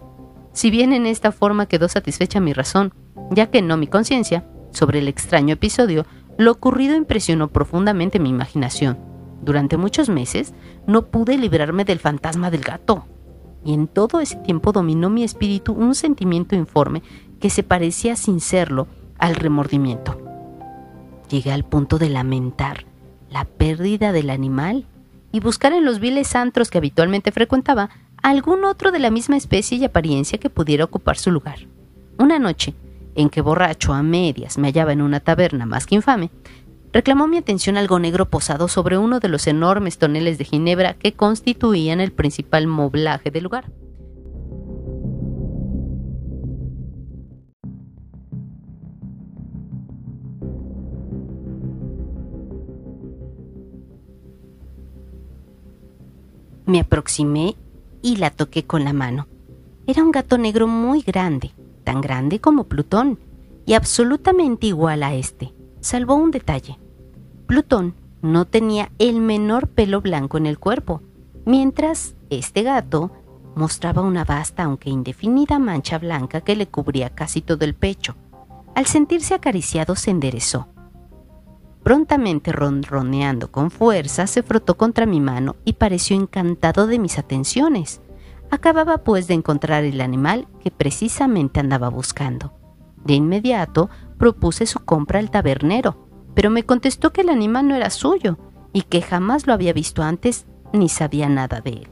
Si 0.53 0.71
bien 0.71 0.93
en 0.93 1.05
esta 1.05 1.33
forma 1.33 1.65
quedó 1.65 1.89
satisfecha 1.89 2.39
mi 2.39 2.53
razón, 2.53 2.93
ya 3.29 3.47
que 3.47 3.61
no 3.61 3.75
mi 3.75 3.87
conciencia, 3.87 4.45
sobre 4.71 4.99
el 4.99 5.09
extraño 5.09 5.55
episodio, 5.55 6.05
lo 6.37 6.53
ocurrido 6.53 6.95
impresionó 6.95 7.49
profundamente 7.49 8.19
mi 8.19 8.29
imaginación. 8.29 8.97
Durante 9.41 9.75
muchos 9.75 10.07
meses 10.07 10.53
no 10.87 11.07
pude 11.07 11.37
librarme 11.37 11.83
del 11.83 11.99
fantasma 11.99 12.49
del 12.51 12.61
gato 12.61 13.05
y 13.65 13.73
en 13.73 13.89
todo 13.89 14.21
ese 14.21 14.37
tiempo 14.37 14.71
dominó 14.71 15.09
mi 15.09 15.25
espíritu 15.25 15.73
un 15.73 15.93
sentimiento 15.93 16.55
informe 16.55 17.03
que 17.41 17.49
se 17.49 17.63
parecía 17.63 18.15
sin 18.15 18.39
serlo 18.39 18.87
al 19.17 19.35
remordimiento. 19.35 20.17
Llegué 21.29 21.51
al 21.51 21.65
punto 21.65 21.97
de 21.97 22.09
lamentar 22.09 22.88
la 23.29 23.45
pérdida 23.45 24.11
del 24.11 24.29
animal 24.29 24.85
y 25.31 25.39
buscar 25.39 25.73
en 25.73 25.85
los 25.85 25.99
viles 25.99 26.35
antros 26.35 26.69
que 26.69 26.77
habitualmente 26.77 27.31
frecuentaba 27.31 27.89
algún 28.21 28.65
otro 28.65 28.91
de 28.91 28.99
la 28.99 29.11
misma 29.11 29.37
especie 29.37 29.77
y 29.77 29.85
apariencia 29.85 30.39
que 30.39 30.49
pudiera 30.49 30.83
ocupar 30.83 31.17
su 31.17 31.31
lugar. 31.31 31.59
Una 32.17 32.39
noche, 32.39 32.73
en 33.15 33.29
que 33.29 33.41
borracho 33.41 33.93
a 33.93 34.03
medias 34.03 34.57
me 34.57 34.67
hallaba 34.67 34.93
en 34.93 35.01
una 35.01 35.19
taberna 35.19 35.65
más 35.65 35.85
que 35.85 35.95
infame, 35.95 36.31
reclamó 36.91 37.27
mi 37.27 37.37
atención 37.37 37.77
algo 37.77 37.99
negro 37.99 38.29
posado 38.29 38.67
sobre 38.67 38.97
uno 38.97 39.19
de 39.19 39.29
los 39.29 39.47
enormes 39.47 39.97
toneles 39.97 40.37
de 40.37 40.45
ginebra 40.45 40.95
que 40.95 41.13
constituían 41.13 42.01
el 42.01 42.11
principal 42.11 42.67
moblaje 42.67 43.31
del 43.31 43.43
lugar. 43.43 43.65
Me 56.69 56.81
aproximé 56.81 57.55
y 58.03 58.17
la 58.17 58.29
toqué 58.29 58.63
con 58.63 58.83
la 58.83 58.93
mano. 58.93 59.27
Era 59.87 60.03
un 60.03 60.11
gato 60.11 60.37
negro 60.37 60.67
muy 60.67 61.01
grande, 61.01 61.51
tan 61.83 61.99
grande 61.99 62.39
como 62.39 62.65
Plutón, 62.65 63.17
y 63.65 63.73
absolutamente 63.73 64.67
igual 64.67 65.01
a 65.01 65.15
este, 65.15 65.51
salvo 65.79 66.13
un 66.13 66.29
detalle. 66.29 66.77
Plutón 67.47 67.95
no 68.21 68.45
tenía 68.45 68.91
el 68.99 69.19
menor 69.19 69.67
pelo 69.67 69.99
blanco 69.99 70.37
en 70.37 70.45
el 70.45 70.59
cuerpo, 70.59 71.01
mientras 71.43 72.13
este 72.29 72.61
gato 72.61 73.13
mostraba 73.55 74.03
una 74.03 74.23
vasta 74.23 74.65
aunque 74.65 74.91
indefinida 74.91 75.57
mancha 75.57 75.97
blanca 75.97 76.41
que 76.41 76.55
le 76.55 76.67
cubría 76.67 77.09
casi 77.09 77.41
todo 77.41 77.65
el 77.65 77.73
pecho. 77.73 78.15
Al 78.75 78.85
sentirse 78.85 79.33
acariciado 79.33 79.95
se 79.95 80.11
enderezó 80.11 80.67
Prontamente 81.83 82.51
ronroneando 82.51 83.51
con 83.51 83.71
fuerza, 83.71 84.27
se 84.27 84.43
frotó 84.43 84.77
contra 84.77 85.05
mi 85.05 85.21
mano 85.21 85.55
y 85.63 85.73
pareció 85.73 86.15
encantado 86.15 86.87
de 86.87 86.99
mis 86.99 87.17
atenciones. 87.17 88.01
Acababa 88.51 88.99
pues 88.99 89.27
de 89.27 89.35
encontrar 89.35 89.83
el 89.83 90.01
animal 90.01 90.47
que 90.61 90.71
precisamente 90.71 91.59
andaba 91.59 91.89
buscando. 91.89 92.53
De 93.05 93.13
inmediato 93.13 93.89
propuse 94.17 94.65
su 94.65 94.79
compra 94.79 95.19
al 95.19 95.31
tabernero, 95.31 96.07
pero 96.33 96.49
me 96.49 96.63
contestó 96.63 97.13
que 97.13 97.21
el 97.21 97.29
animal 97.29 97.67
no 97.67 97.75
era 97.75 97.89
suyo 97.89 98.37
y 98.73 98.81
que 98.83 99.01
jamás 99.01 99.47
lo 99.47 99.53
había 99.53 99.73
visto 99.73 100.03
antes 100.03 100.45
ni 100.73 100.89
sabía 100.89 101.29
nada 101.29 101.61
de 101.61 101.71
él. 101.71 101.87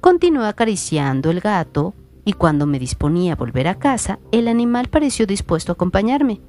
Continué 0.00 0.46
acariciando 0.46 1.30
el 1.30 1.40
gato 1.40 1.94
y 2.24 2.32
cuando 2.32 2.66
me 2.66 2.78
disponía 2.78 3.32
a 3.32 3.36
volver 3.36 3.68
a 3.68 3.78
casa, 3.78 4.18
el 4.32 4.48
animal 4.48 4.88
pareció 4.88 5.26
dispuesto 5.26 5.72
a 5.72 5.74
acompañarme. 5.74 6.40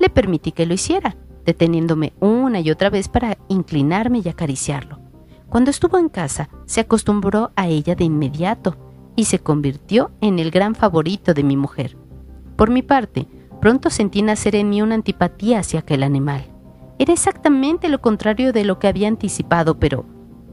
Le 0.00 0.08
permití 0.08 0.52
que 0.52 0.66
lo 0.66 0.74
hiciera 0.74 1.16
deteniéndome 1.44 2.12
una 2.20 2.60
y 2.60 2.70
otra 2.70 2.90
vez 2.90 3.08
para 3.08 3.38
inclinarme 3.48 4.22
y 4.24 4.28
acariciarlo. 4.28 4.98
Cuando 5.48 5.70
estuvo 5.70 5.98
en 5.98 6.08
casa, 6.08 6.48
se 6.64 6.80
acostumbró 6.80 7.52
a 7.56 7.68
ella 7.68 7.94
de 7.94 8.04
inmediato 8.04 8.76
y 9.16 9.26
se 9.26 9.38
convirtió 9.38 10.10
en 10.20 10.38
el 10.38 10.50
gran 10.50 10.74
favorito 10.74 11.34
de 11.34 11.42
mi 11.42 11.56
mujer. 11.56 11.98
Por 12.56 12.70
mi 12.70 12.82
parte, 12.82 13.28
pronto 13.60 13.90
sentí 13.90 14.22
nacer 14.22 14.56
en 14.56 14.70
mí 14.70 14.80
una 14.80 14.94
antipatía 14.94 15.60
hacia 15.60 15.80
aquel 15.80 16.02
animal. 16.02 16.46
Era 16.98 17.12
exactamente 17.12 17.88
lo 17.88 18.00
contrario 18.00 18.52
de 18.52 18.64
lo 18.64 18.78
que 18.78 18.88
había 18.88 19.08
anticipado, 19.08 19.78
pero, 19.78 20.06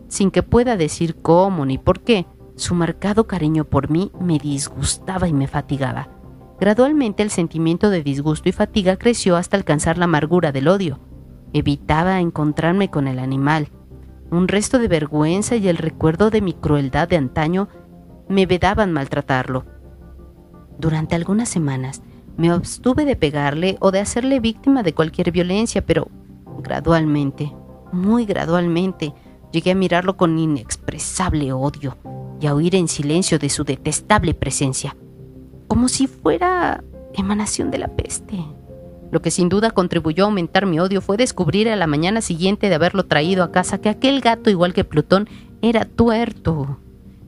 sin 0.07 0.31
que 0.31 0.43
pueda 0.43 0.75
decir 0.77 1.15
cómo 1.21 1.65
ni 1.65 1.77
por 1.77 2.01
qué, 2.01 2.25
su 2.55 2.75
marcado 2.75 3.25
cariño 3.25 3.63
por 3.63 3.89
mí 3.89 4.11
me 4.19 4.37
disgustaba 4.37 5.27
y 5.27 5.33
me 5.33 5.47
fatigaba. 5.47 6.09
Gradualmente 6.59 7.23
el 7.23 7.29
sentimiento 7.29 7.89
de 7.89 8.03
disgusto 8.03 8.49
y 8.49 8.51
fatiga 8.51 8.97
creció 8.97 9.37
hasta 9.37 9.55
alcanzar 9.55 9.97
la 9.97 10.05
amargura 10.05 10.51
del 10.51 10.67
odio. 10.67 10.99
Evitaba 11.53 12.19
encontrarme 12.19 12.89
con 12.89 13.07
el 13.07 13.17
animal. 13.19 13.69
Un 14.29 14.49
resto 14.49 14.77
de 14.77 14.89
vergüenza 14.89 15.55
y 15.55 15.69
el 15.69 15.77
recuerdo 15.77 16.29
de 16.29 16.41
mi 16.41 16.53
crueldad 16.53 17.07
de 17.07 17.15
antaño 17.15 17.69
me 18.27 18.45
vedaban 18.45 18.91
maltratarlo. 18.91 19.65
Durante 20.77 21.15
algunas 21.15 21.47
semanas 21.47 22.01
me 22.35 22.49
abstuve 22.49 23.05
de 23.05 23.15
pegarle 23.15 23.77
o 23.79 23.91
de 23.91 24.01
hacerle 24.01 24.41
víctima 24.41 24.83
de 24.83 24.93
cualquier 24.93 25.31
violencia, 25.31 25.85
pero 25.85 26.09
gradualmente, 26.61 27.53
muy 27.93 28.25
gradualmente, 28.25 29.13
llegué 29.53 29.71
a 29.71 29.75
mirarlo 29.75 30.17
con 30.17 30.37
inexpresable 30.37 31.53
odio 31.53 31.97
y 32.41 32.47
a 32.47 32.53
oír 32.53 32.75
en 32.75 32.89
silencio 32.89 33.39
de 33.39 33.49
su 33.49 33.63
detestable 33.63 34.33
presencia 34.33 34.95
como 35.69 35.87
si 35.87 36.07
fuera 36.07 36.83
emanación 37.13 37.71
de 37.71 37.77
la 37.77 37.87
peste. 37.87 38.43
Lo 39.11 39.21
que 39.21 39.31
sin 39.31 39.47
duda 39.47 39.71
contribuyó 39.71 40.25
a 40.25 40.27
aumentar 40.27 40.65
mi 40.65 40.79
odio 40.79 40.99
fue 40.99 41.15
descubrir 41.15 41.69
a 41.69 41.75
la 41.77 41.87
mañana 41.87 42.21
siguiente 42.21 42.67
de 42.67 42.75
haberlo 42.75 43.05
traído 43.05 43.43
a 43.43 43.51
casa 43.51 43.79
que 43.79 43.87
aquel 43.87 44.19
gato, 44.19 44.49
igual 44.49 44.73
que 44.73 44.83
Plutón, 44.83 45.29
era 45.61 45.85
tuerto. 45.85 46.79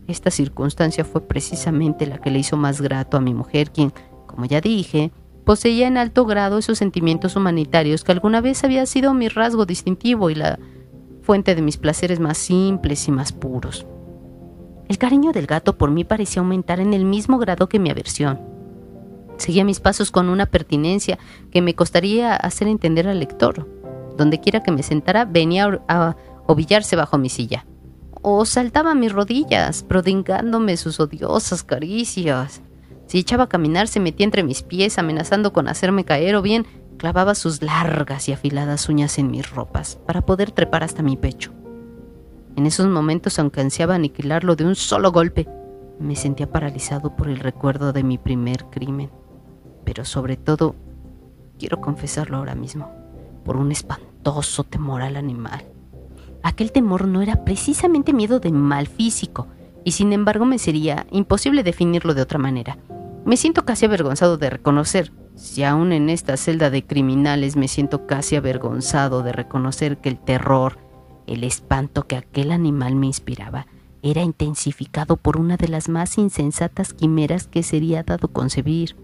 Esta 0.07 0.31
circunstancia 0.31 1.05
fue 1.05 1.21
precisamente 1.21 2.05
la 2.05 2.17
que 2.17 2.31
le 2.31 2.39
hizo 2.39 2.57
más 2.57 2.81
grato 2.81 3.15
a 3.15 3.21
mi 3.21 3.33
mujer, 3.33 3.71
quien, 3.71 3.93
como 4.27 4.45
ya 4.45 4.59
dije, 4.59 5.11
poseía 5.45 5.87
en 5.87 5.97
alto 5.97 6.25
grado 6.25 6.57
esos 6.57 6.77
sentimientos 6.77 7.35
humanitarios 7.35 8.03
que 8.03 8.11
alguna 8.11 8.41
vez 8.41 8.63
había 8.63 8.85
sido 8.85 9.13
mi 9.13 9.29
rasgo 9.29 9.65
distintivo 9.65 10.29
y 10.29 10.35
la 10.35 10.59
fuente 11.21 11.55
de 11.55 11.61
mis 11.61 11.77
placeres 11.77 12.19
más 12.19 12.37
simples 12.37 13.07
y 13.07 13.11
más 13.11 13.31
puros. 13.31 13.85
El 14.91 14.97
cariño 14.97 15.31
del 15.31 15.47
gato 15.47 15.77
por 15.77 15.89
mí 15.89 16.03
parecía 16.03 16.41
aumentar 16.41 16.81
en 16.81 16.93
el 16.93 17.05
mismo 17.05 17.37
grado 17.37 17.69
que 17.69 17.79
mi 17.79 17.89
aversión. 17.89 18.41
Seguía 19.37 19.63
mis 19.63 19.79
pasos 19.79 20.11
con 20.11 20.27
una 20.27 20.47
pertinencia 20.47 21.17
que 21.49 21.61
me 21.61 21.75
costaría 21.75 22.35
hacer 22.35 22.67
entender 22.67 23.07
al 23.07 23.21
lector. 23.21 23.69
Donde 24.17 24.41
quiera 24.41 24.63
que 24.63 24.73
me 24.73 24.83
sentara, 24.83 25.23
venía 25.23 25.81
a 25.87 26.17
ovillarse 26.45 26.97
bajo 26.97 27.17
mi 27.17 27.29
silla. 27.29 27.65
O 28.21 28.43
saltaba 28.43 28.91
a 28.91 28.95
mis 28.95 29.13
rodillas, 29.13 29.83
prodigándome 29.83 30.75
sus 30.75 30.99
odiosas 30.99 31.63
caricias. 31.63 32.61
Si 33.07 33.19
echaba 33.19 33.45
a 33.45 33.49
caminar, 33.49 33.87
se 33.87 34.01
metía 34.01 34.25
entre 34.25 34.43
mis 34.43 34.61
pies, 34.61 34.97
amenazando 34.97 35.53
con 35.53 35.69
hacerme 35.69 36.03
caer, 36.03 36.35
o 36.35 36.41
bien 36.41 36.65
clavaba 36.97 37.33
sus 37.33 37.61
largas 37.61 38.27
y 38.27 38.33
afiladas 38.33 38.89
uñas 38.89 39.17
en 39.19 39.31
mis 39.31 39.51
ropas, 39.51 39.99
para 40.05 40.25
poder 40.25 40.51
trepar 40.51 40.83
hasta 40.83 41.01
mi 41.01 41.15
pecho. 41.15 41.53
En 42.55 42.65
esos 42.65 42.87
momentos, 42.87 43.39
aunque 43.39 43.61
ansiaba 43.61 43.95
aniquilarlo 43.95 44.55
de 44.55 44.65
un 44.65 44.75
solo 44.75 45.11
golpe, 45.11 45.47
me 45.99 46.15
sentía 46.15 46.51
paralizado 46.51 47.15
por 47.15 47.29
el 47.29 47.39
recuerdo 47.39 47.93
de 47.93 48.03
mi 48.03 48.17
primer 48.17 48.65
crimen. 48.65 49.09
Pero 49.85 50.03
sobre 50.03 50.35
todo, 50.35 50.75
quiero 51.57 51.79
confesarlo 51.79 52.37
ahora 52.37 52.55
mismo, 52.55 52.91
por 53.45 53.57
un 53.57 53.71
espantoso 53.71 54.63
temor 54.63 55.01
al 55.01 55.15
animal. 55.15 55.63
Aquel 56.43 56.71
temor 56.71 57.07
no 57.07 57.21
era 57.21 57.45
precisamente 57.45 58.13
miedo 58.13 58.39
de 58.39 58.51
mal 58.51 58.87
físico, 58.87 59.47
y 59.83 59.91
sin 59.91 60.13
embargo 60.13 60.45
me 60.45 60.59
sería 60.59 61.05
imposible 61.11 61.63
definirlo 61.63 62.13
de 62.13 62.21
otra 62.21 62.39
manera. 62.39 62.77
Me 63.25 63.37
siento 63.37 63.65
casi 63.65 63.85
avergonzado 63.85 64.37
de 64.37 64.49
reconocer, 64.49 65.11
si 65.35 65.63
aún 65.63 65.91
en 65.91 66.09
esta 66.09 66.37
celda 66.37 66.69
de 66.69 66.85
criminales 66.85 67.55
me 67.55 67.67
siento 67.67 68.05
casi 68.05 68.35
avergonzado 68.35 69.23
de 69.23 69.31
reconocer 69.31 69.97
que 69.97 70.09
el 70.09 70.19
terror, 70.19 70.77
el 71.27 71.43
espanto 71.43 72.07
que 72.07 72.15
aquel 72.15 72.51
animal 72.51 72.95
me 72.95 73.07
inspiraba 73.07 73.67
era 74.03 74.23
intensificado 74.23 75.17
por 75.17 75.37
una 75.37 75.57
de 75.57 75.67
las 75.67 75.89
más 75.89 76.17
insensatas 76.17 76.93
quimeras 76.93 77.47
que 77.47 77.63
sería 77.63 78.03
dado 78.03 78.27
concebir. 78.29 78.95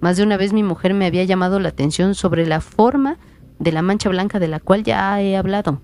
Más 0.00 0.16
de 0.16 0.22
una 0.22 0.36
vez 0.36 0.52
mi 0.52 0.62
mujer 0.62 0.92
me 0.94 1.06
había 1.06 1.24
llamado 1.24 1.60
la 1.60 1.70
atención 1.70 2.14
sobre 2.14 2.46
la 2.46 2.60
forma 2.60 3.18
de 3.58 3.72
la 3.72 3.82
mancha 3.82 4.08
blanca 4.08 4.38
de 4.38 4.48
la 4.48 4.60
cual 4.60 4.82
ya 4.82 5.20
he 5.22 5.36
hablado, 5.36 5.80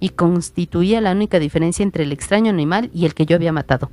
y 0.00 0.10
constituía 0.10 1.00
la 1.00 1.12
única 1.12 1.38
diferencia 1.38 1.82
entre 1.82 2.04
el 2.04 2.12
extraño 2.12 2.50
animal 2.50 2.90
y 2.92 3.06
el 3.06 3.14
que 3.14 3.24
yo 3.24 3.36
había 3.36 3.52
matado. 3.52 3.90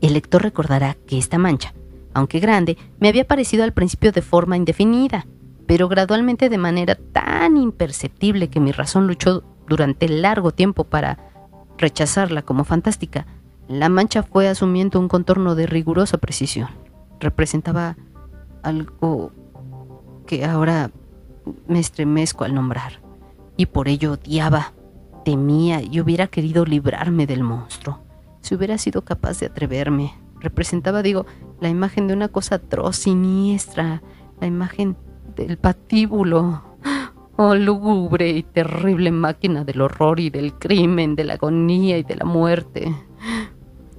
El 0.00 0.12
lector 0.12 0.42
recordará 0.42 0.96
que 1.06 1.18
esta 1.18 1.38
mancha, 1.38 1.74
aunque 2.14 2.40
grande, 2.40 2.76
me 3.00 3.08
había 3.08 3.26
parecido 3.26 3.64
al 3.64 3.72
principio 3.72 4.12
de 4.12 4.22
forma 4.22 4.56
indefinida, 4.56 5.26
pero 5.66 5.88
gradualmente 5.88 6.48
de 6.48 6.58
manera 6.58 6.94
tan 6.94 7.56
imperceptible 7.56 8.48
que 8.48 8.60
mi 8.60 8.70
razón 8.70 9.06
luchó 9.06 9.44
durante 9.68 10.08
largo 10.08 10.52
tiempo 10.52 10.84
para 10.84 11.18
rechazarla 11.76 12.42
como 12.42 12.64
fantástica, 12.64 13.26
la 13.68 13.88
mancha 13.88 14.22
fue 14.22 14.48
asumiendo 14.48 14.98
un 14.98 15.08
contorno 15.08 15.54
de 15.54 15.66
rigurosa 15.66 16.18
precisión. 16.18 16.68
Representaba 17.20 17.96
algo 18.62 19.32
que 20.26 20.44
ahora 20.44 20.90
me 21.66 21.78
estremezco 21.78 22.44
al 22.44 22.54
nombrar, 22.54 23.00
y 23.56 23.66
por 23.66 23.88
ello 23.88 24.12
odiaba, 24.12 24.72
temía 25.24 25.82
y 25.82 26.00
hubiera 26.00 26.26
querido 26.26 26.64
librarme 26.64 27.26
del 27.26 27.42
monstruo. 27.42 28.00
Si 28.40 28.54
hubiera 28.54 28.78
sido 28.78 29.02
capaz 29.02 29.40
de 29.40 29.46
atreverme, 29.46 30.14
representaba, 30.40 31.02
digo, 31.02 31.26
la 31.60 31.68
imagen 31.68 32.06
de 32.06 32.14
una 32.14 32.28
cosa 32.28 32.56
atroz, 32.56 32.96
siniestra, 32.96 34.02
la 34.40 34.46
imagen 34.46 34.96
del 35.36 35.58
patíbulo, 35.58 36.62
Oh, 37.40 37.54
lúgubre 37.54 38.30
y 38.30 38.42
terrible 38.42 39.12
máquina 39.12 39.62
del 39.62 39.80
horror 39.82 40.18
y 40.18 40.28
del 40.28 40.54
crimen, 40.54 41.14
de 41.14 41.22
la 41.22 41.34
agonía 41.34 41.96
y 41.96 42.02
de 42.02 42.16
la 42.16 42.24
muerte. 42.24 42.92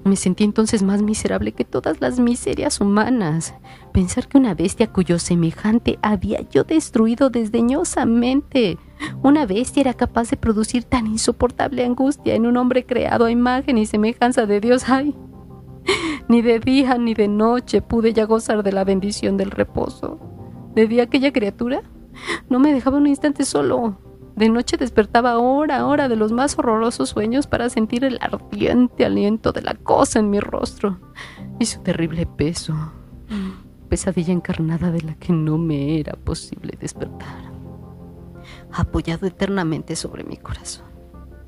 Me 0.03 0.17
sentí 0.17 0.43
entonces 0.43 0.83
más 0.83 1.01
miserable 1.01 1.53
que 1.53 1.63
todas 1.63 2.01
las 2.01 2.19
miserias 2.19 2.81
humanas. 2.81 3.55
Pensar 3.93 4.27
que 4.27 4.37
una 4.37 4.55
bestia 4.55 4.91
cuyo 4.91 5.19
semejante 5.19 5.97
había 6.01 6.41
yo 6.49 6.65
destruido 6.65 7.29
desdeñosamente. 7.29 8.77
Una 9.23 9.45
bestia 9.45 9.79
era 9.79 9.93
capaz 9.93 10.29
de 10.31 10.35
producir 10.35 10.83
tan 10.83 11.07
insoportable 11.07 11.85
angustia 11.85 12.35
en 12.35 12.45
un 12.45 12.57
hombre 12.57 12.85
creado 12.85 13.23
a 13.23 13.31
imagen 13.31 13.77
y 13.77 13.85
semejanza 13.85 14.47
de 14.47 14.59
Dios. 14.59 14.89
¡Ay! 14.89 15.15
Ni 16.27 16.41
de 16.41 16.59
día 16.59 16.97
ni 16.97 17.13
de 17.13 17.29
noche 17.29 17.81
pude 17.81 18.11
ya 18.11 18.25
gozar 18.25 18.63
de 18.63 18.73
la 18.73 18.83
bendición 18.83 19.37
del 19.37 19.51
reposo. 19.51 20.19
De 20.75 20.87
día 20.87 21.03
aquella 21.03 21.31
criatura 21.31 21.83
no 22.49 22.59
me 22.59 22.73
dejaba 22.73 22.97
un 22.97 23.07
instante 23.07 23.45
solo. 23.45 23.97
De 24.35 24.47
noche 24.47 24.77
despertaba 24.77 25.37
hora 25.37 25.79
a 25.79 25.85
hora 25.85 26.07
de 26.07 26.15
los 26.15 26.31
más 26.31 26.57
horrorosos 26.57 27.09
sueños 27.09 27.47
para 27.47 27.69
sentir 27.69 28.05
el 28.05 28.19
ardiente 28.21 29.05
aliento 29.05 29.51
de 29.51 29.61
la 29.61 29.73
cosa 29.73 30.19
en 30.19 30.29
mi 30.29 30.39
rostro 30.39 30.97
y 31.59 31.65
su 31.65 31.81
terrible 31.81 32.25
peso, 32.25 32.73
pesadilla 33.89 34.31
encarnada 34.31 34.91
de 34.91 35.01
la 35.01 35.15
que 35.15 35.33
no 35.33 35.57
me 35.57 35.99
era 35.99 36.13
posible 36.13 36.77
despertar, 36.79 37.51
apoyado 38.71 39.27
eternamente 39.27 39.97
sobre 39.97 40.23
mi 40.23 40.37
corazón. 40.37 40.85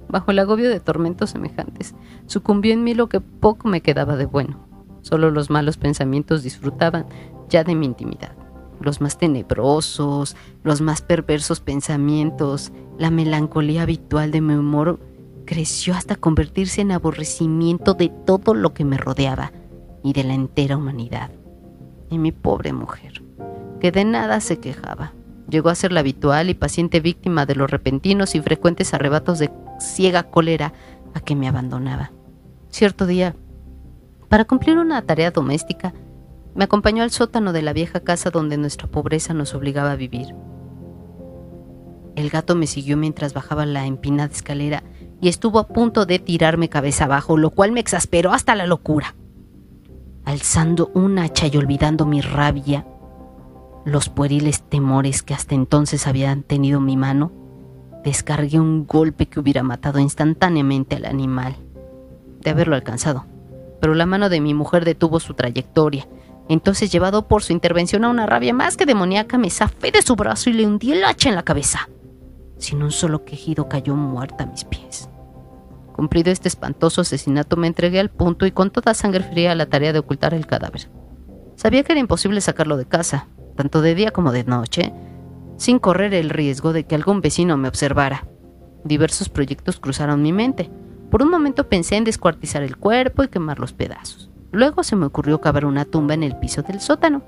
Bajo 0.10 0.32
el 0.32 0.40
agobio 0.40 0.70
de 0.70 0.82
tormentos 0.82 1.30
semejantes, 1.30 1.96
sucumbió 2.26 2.74
en 2.74 2.84
mí 2.84 2.94
lo 2.94 3.08
que 3.08 3.22
poco 3.22 3.70
me 3.70 3.80
quedaba 3.80 4.18
de 4.18 4.26
bueno. 4.26 4.68
Solo 5.00 5.32
los 5.32 5.50
malos 5.50 5.78
pensamientos 5.78 6.44
disfrutaban 6.44 7.06
ya 7.48 7.64
de 7.64 7.74
mi 7.76 7.86
intimidad 7.86 8.41
los 8.82 9.02
más 9.02 9.18
tenebrosos, 9.18 10.36
los 10.64 10.82
más 10.82 11.02
perversos 11.02 11.60
pensamientos, 11.60 12.72
la 12.98 13.10
melancolía 13.10 13.84
habitual 13.84 14.32
de 14.32 14.42
mi 14.42 14.56
humor 14.56 15.00
creció 15.46 15.94
hasta 15.94 16.16
convertirse 16.16 16.82
en 16.82 16.92
aborrecimiento 16.92 17.94
de 17.94 18.10
todo 18.10 18.54
lo 18.54 18.74
que 18.74 18.86
me 18.86 18.98
rodeaba 18.98 19.52
y 20.04 20.14
de 20.14 20.24
la 20.24 20.34
entera 20.34 20.78
humanidad. 20.78 21.32
Y 22.10 22.18
mi 22.18 22.32
pobre 22.32 22.74
mujer, 22.74 23.24
que 23.80 23.92
de 23.92 24.06
nada 24.06 24.40
se 24.42 24.60
quejaba, 24.60 25.14
llegó 25.50 25.70
a 25.70 25.76
ser 25.76 25.92
la 25.92 26.02
habitual 26.02 26.50
y 26.50 26.54
paciente 26.54 27.00
víctima 27.00 27.46
de 27.46 27.56
los 27.56 27.70
repentinos 27.70 28.36
y 28.36 28.42
frecuentes 28.42 28.94
arrebatos 28.94 29.40
de 29.40 29.52
ciega 29.80 30.24
cólera 30.24 30.74
a 31.14 31.20
que 31.20 31.36
me 31.36 31.48
abandonaba. 31.48 32.12
Cierto 32.70 33.06
día, 33.06 33.36
para 34.30 34.46
cumplir 34.46 34.78
una 34.78 35.02
tarea 35.02 35.32
doméstica, 35.32 35.94
me 36.56 36.66
acompañó 36.66 37.04
al 37.04 37.12
sótano 37.12 37.54
de 37.54 37.62
la 37.62 37.74
vieja 37.74 38.02
casa 38.02 38.30
donde 38.30 38.58
nuestra 38.58 38.88
pobreza 38.88 39.34
nos 39.34 39.54
obligaba 39.54 39.92
a 39.92 39.96
vivir. 39.96 40.36
El 42.16 42.30
gato 42.30 42.56
me 42.56 42.68
siguió 42.68 42.98
mientras 42.98 43.34
bajaba 43.34 43.66
la 43.66 43.86
empinada 43.86 44.34
escalera 44.34 44.84
y 45.22 45.30
estuvo 45.30 45.60
a 45.60 45.68
punto 45.68 46.06
de 46.06 46.20
tirarme 46.20 46.68
cabeza 46.68 47.06
abajo, 47.06 47.38
lo 47.38 47.52
cual 47.52 47.72
me 47.72 47.80
exasperó 47.80 48.34
hasta 48.34 48.56
la 48.56 48.68
locura. 48.68 49.16
Alzando 50.26 50.92
un 50.94 51.20
hacha 51.20 51.48
y 51.48 51.56
olvidando 51.58 52.06
mi 52.06 52.22
rabia, 52.22 52.86
los 53.86 54.10
pueriles 54.10 54.62
temores 54.62 55.24
que 55.24 55.34
hasta 55.34 55.56
entonces 55.56 56.06
habían 56.06 56.44
tenido 56.44 56.82
mi 56.82 56.98
mano, 56.98 57.32
descargué 58.04 58.60
un 58.60 58.86
golpe 58.86 59.28
que 59.28 59.40
hubiera 59.40 59.64
matado 59.64 60.00
instantáneamente 60.00 60.98
al 60.98 61.06
animal. 61.06 61.56
De 62.42 62.50
haberlo 62.50 62.76
alcanzado. 62.76 63.26
Pero 63.80 63.96
la 63.96 64.06
mano 64.06 64.30
de 64.30 64.42
mi 64.42 64.54
mujer 64.54 64.86
detuvo 64.86 65.20
su 65.20 65.34
trayectoria 65.34 66.08
entonces, 66.54 66.92
llevado 66.92 67.28
por 67.28 67.44
su 67.44 67.54
intervención 67.54 68.04
a 68.04 68.10
una 68.10 68.26
rabia 68.26 68.54
más 68.54 68.76
que 68.76 68.86
demoníaca, 68.86 69.38
me 69.38 69.50
zafé 69.50 69.92
de 69.92 70.02
su 70.02 70.16
brazo 70.16 70.50
y 70.50 70.54
le 70.54 70.66
hundí 70.66 70.92
el 70.92 71.04
hacha 71.06 71.30
en 71.30 71.36
la 71.36 71.44
cabeza. 71.44 71.88
Sin 72.58 72.84
un 72.84 72.92
solo 72.92 73.24
quejido 73.24 73.70
cayó 73.70 73.96
muerta 73.96 74.44
a 74.44 74.48
mis 74.48 74.66
pies. 74.66 75.10
Cumplido 75.94 76.32
este 76.32 76.48
espantoso 76.48 77.02
asesinato, 77.02 77.58
me 77.58 77.68
entregué 77.68 78.00
al 78.00 78.10
punto 78.10 78.46
y 78.46 78.52
con 78.52 78.70
toda 78.70 78.94
sangre 78.94 79.24
fría 79.24 79.52
a 79.52 79.56
la 79.56 79.68
tarea 79.68 79.94
de 79.94 80.00
ocultar 80.00 80.34
el 80.34 80.46
cadáver. 80.46 80.90
Sabía 81.56 81.84
que 81.84 81.94
era 81.94 82.02
imposible 82.02 82.42
sacarlo 82.42 82.76
de 82.76 82.86
casa, 82.86 83.28
tanto 83.56 83.82
de 83.82 83.96
día 83.96 84.12
como 84.12 84.32
de 84.32 84.44
noche, 84.44 84.94
sin 85.58 85.80
correr 85.80 86.14
el 86.14 86.30
riesgo 86.30 86.74
de 86.74 86.86
que 86.86 86.96
algún 86.96 87.22
vecino 87.22 87.56
me 87.56 87.68
observara. 87.68 88.28
Diversos 88.84 89.30
proyectos 89.30 89.80
cruzaron 89.80 90.22
mi 90.22 90.34
mente. 90.34 90.70
Por 91.12 91.22
un 91.22 91.30
momento 91.30 91.70
pensé 91.70 91.98
en 91.98 92.04
descuartizar 92.04 92.64
el 92.64 92.78
cuerpo 92.78 93.24
y 93.24 93.28
quemar 93.28 93.60
los 93.60 93.74
pedazos. 93.74 94.31
Luego 94.52 94.84
se 94.84 94.96
me 94.96 95.06
ocurrió 95.06 95.40
cavar 95.42 95.66
una 95.66 95.86
tumba 95.86 96.14
en 96.14 96.24
el 96.24 96.38
piso 96.38 96.62
del 96.62 96.82
sótano. 96.82 97.24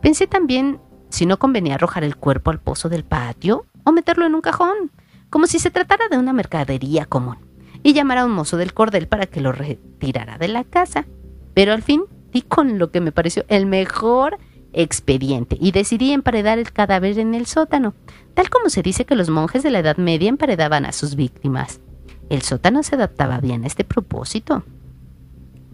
Pensé 0.00 0.26
también 0.26 0.80
si 1.08 1.26
no 1.26 1.38
convenía 1.38 1.74
arrojar 1.74 2.04
el 2.04 2.16
cuerpo 2.16 2.50
al 2.50 2.60
pozo 2.60 2.88
del 2.88 3.04
patio 3.04 3.66
o 3.84 3.92
meterlo 3.92 4.26
en 4.26 4.34
un 4.34 4.40
cajón, 4.40 4.90
como 5.28 5.46
si 5.46 5.58
se 5.58 5.70
tratara 5.70 6.08
de 6.08 6.18
una 6.18 6.32
mercadería 6.32 7.04
común, 7.06 7.38
y 7.82 7.92
llamar 7.92 8.18
a 8.18 8.24
un 8.24 8.32
mozo 8.32 8.56
del 8.56 8.74
cordel 8.74 9.08
para 9.08 9.26
que 9.26 9.40
lo 9.40 9.52
retirara 9.52 10.38
de 10.38 10.48
la 10.48 10.64
casa. 10.64 11.06
Pero 11.54 11.72
al 11.72 11.82
fin 11.82 12.04
di 12.32 12.42
con 12.42 12.78
lo 12.78 12.90
que 12.90 13.00
me 13.00 13.12
pareció 13.12 13.44
el 13.48 13.66
mejor 13.66 14.38
expediente 14.72 15.56
y 15.60 15.72
decidí 15.72 16.12
emparedar 16.12 16.58
el 16.58 16.72
cadáver 16.72 17.18
en 17.18 17.34
el 17.34 17.46
sótano, 17.46 17.94
tal 18.34 18.50
como 18.50 18.68
se 18.68 18.82
dice 18.82 19.04
que 19.04 19.16
los 19.16 19.30
monjes 19.30 19.62
de 19.62 19.70
la 19.70 19.80
Edad 19.80 19.96
Media 19.96 20.28
emparedaban 20.28 20.86
a 20.86 20.92
sus 20.92 21.16
víctimas. 21.16 21.80
El 22.28 22.42
sótano 22.42 22.84
se 22.84 22.94
adaptaba 22.94 23.40
bien 23.40 23.64
a 23.64 23.66
este 23.66 23.82
propósito. 23.82 24.62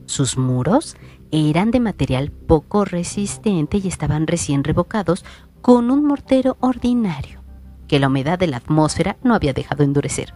Sus 0.06 0.38
muros 0.38 0.96
eran 1.30 1.70
de 1.70 1.80
material 1.80 2.30
poco 2.30 2.84
resistente 2.84 3.78
y 3.78 3.88
estaban 3.88 4.26
recién 4.26 4.64
revocados 4.64 5.24
con 5.60 5.90
un 5.90 6.04
mortero 6.04 6.56
ordinario, 6.60 7.42
que 7.88 7.98
la 7.98 8.06
humedad 8.06 8.38
de 8.38 8.46
la 8.46 8.58
atmósfera 8.58 9.16
no 9.22 9.34
había 9.34 9.52
dejado 9.52 9.82
endurecer. 9.82 10.34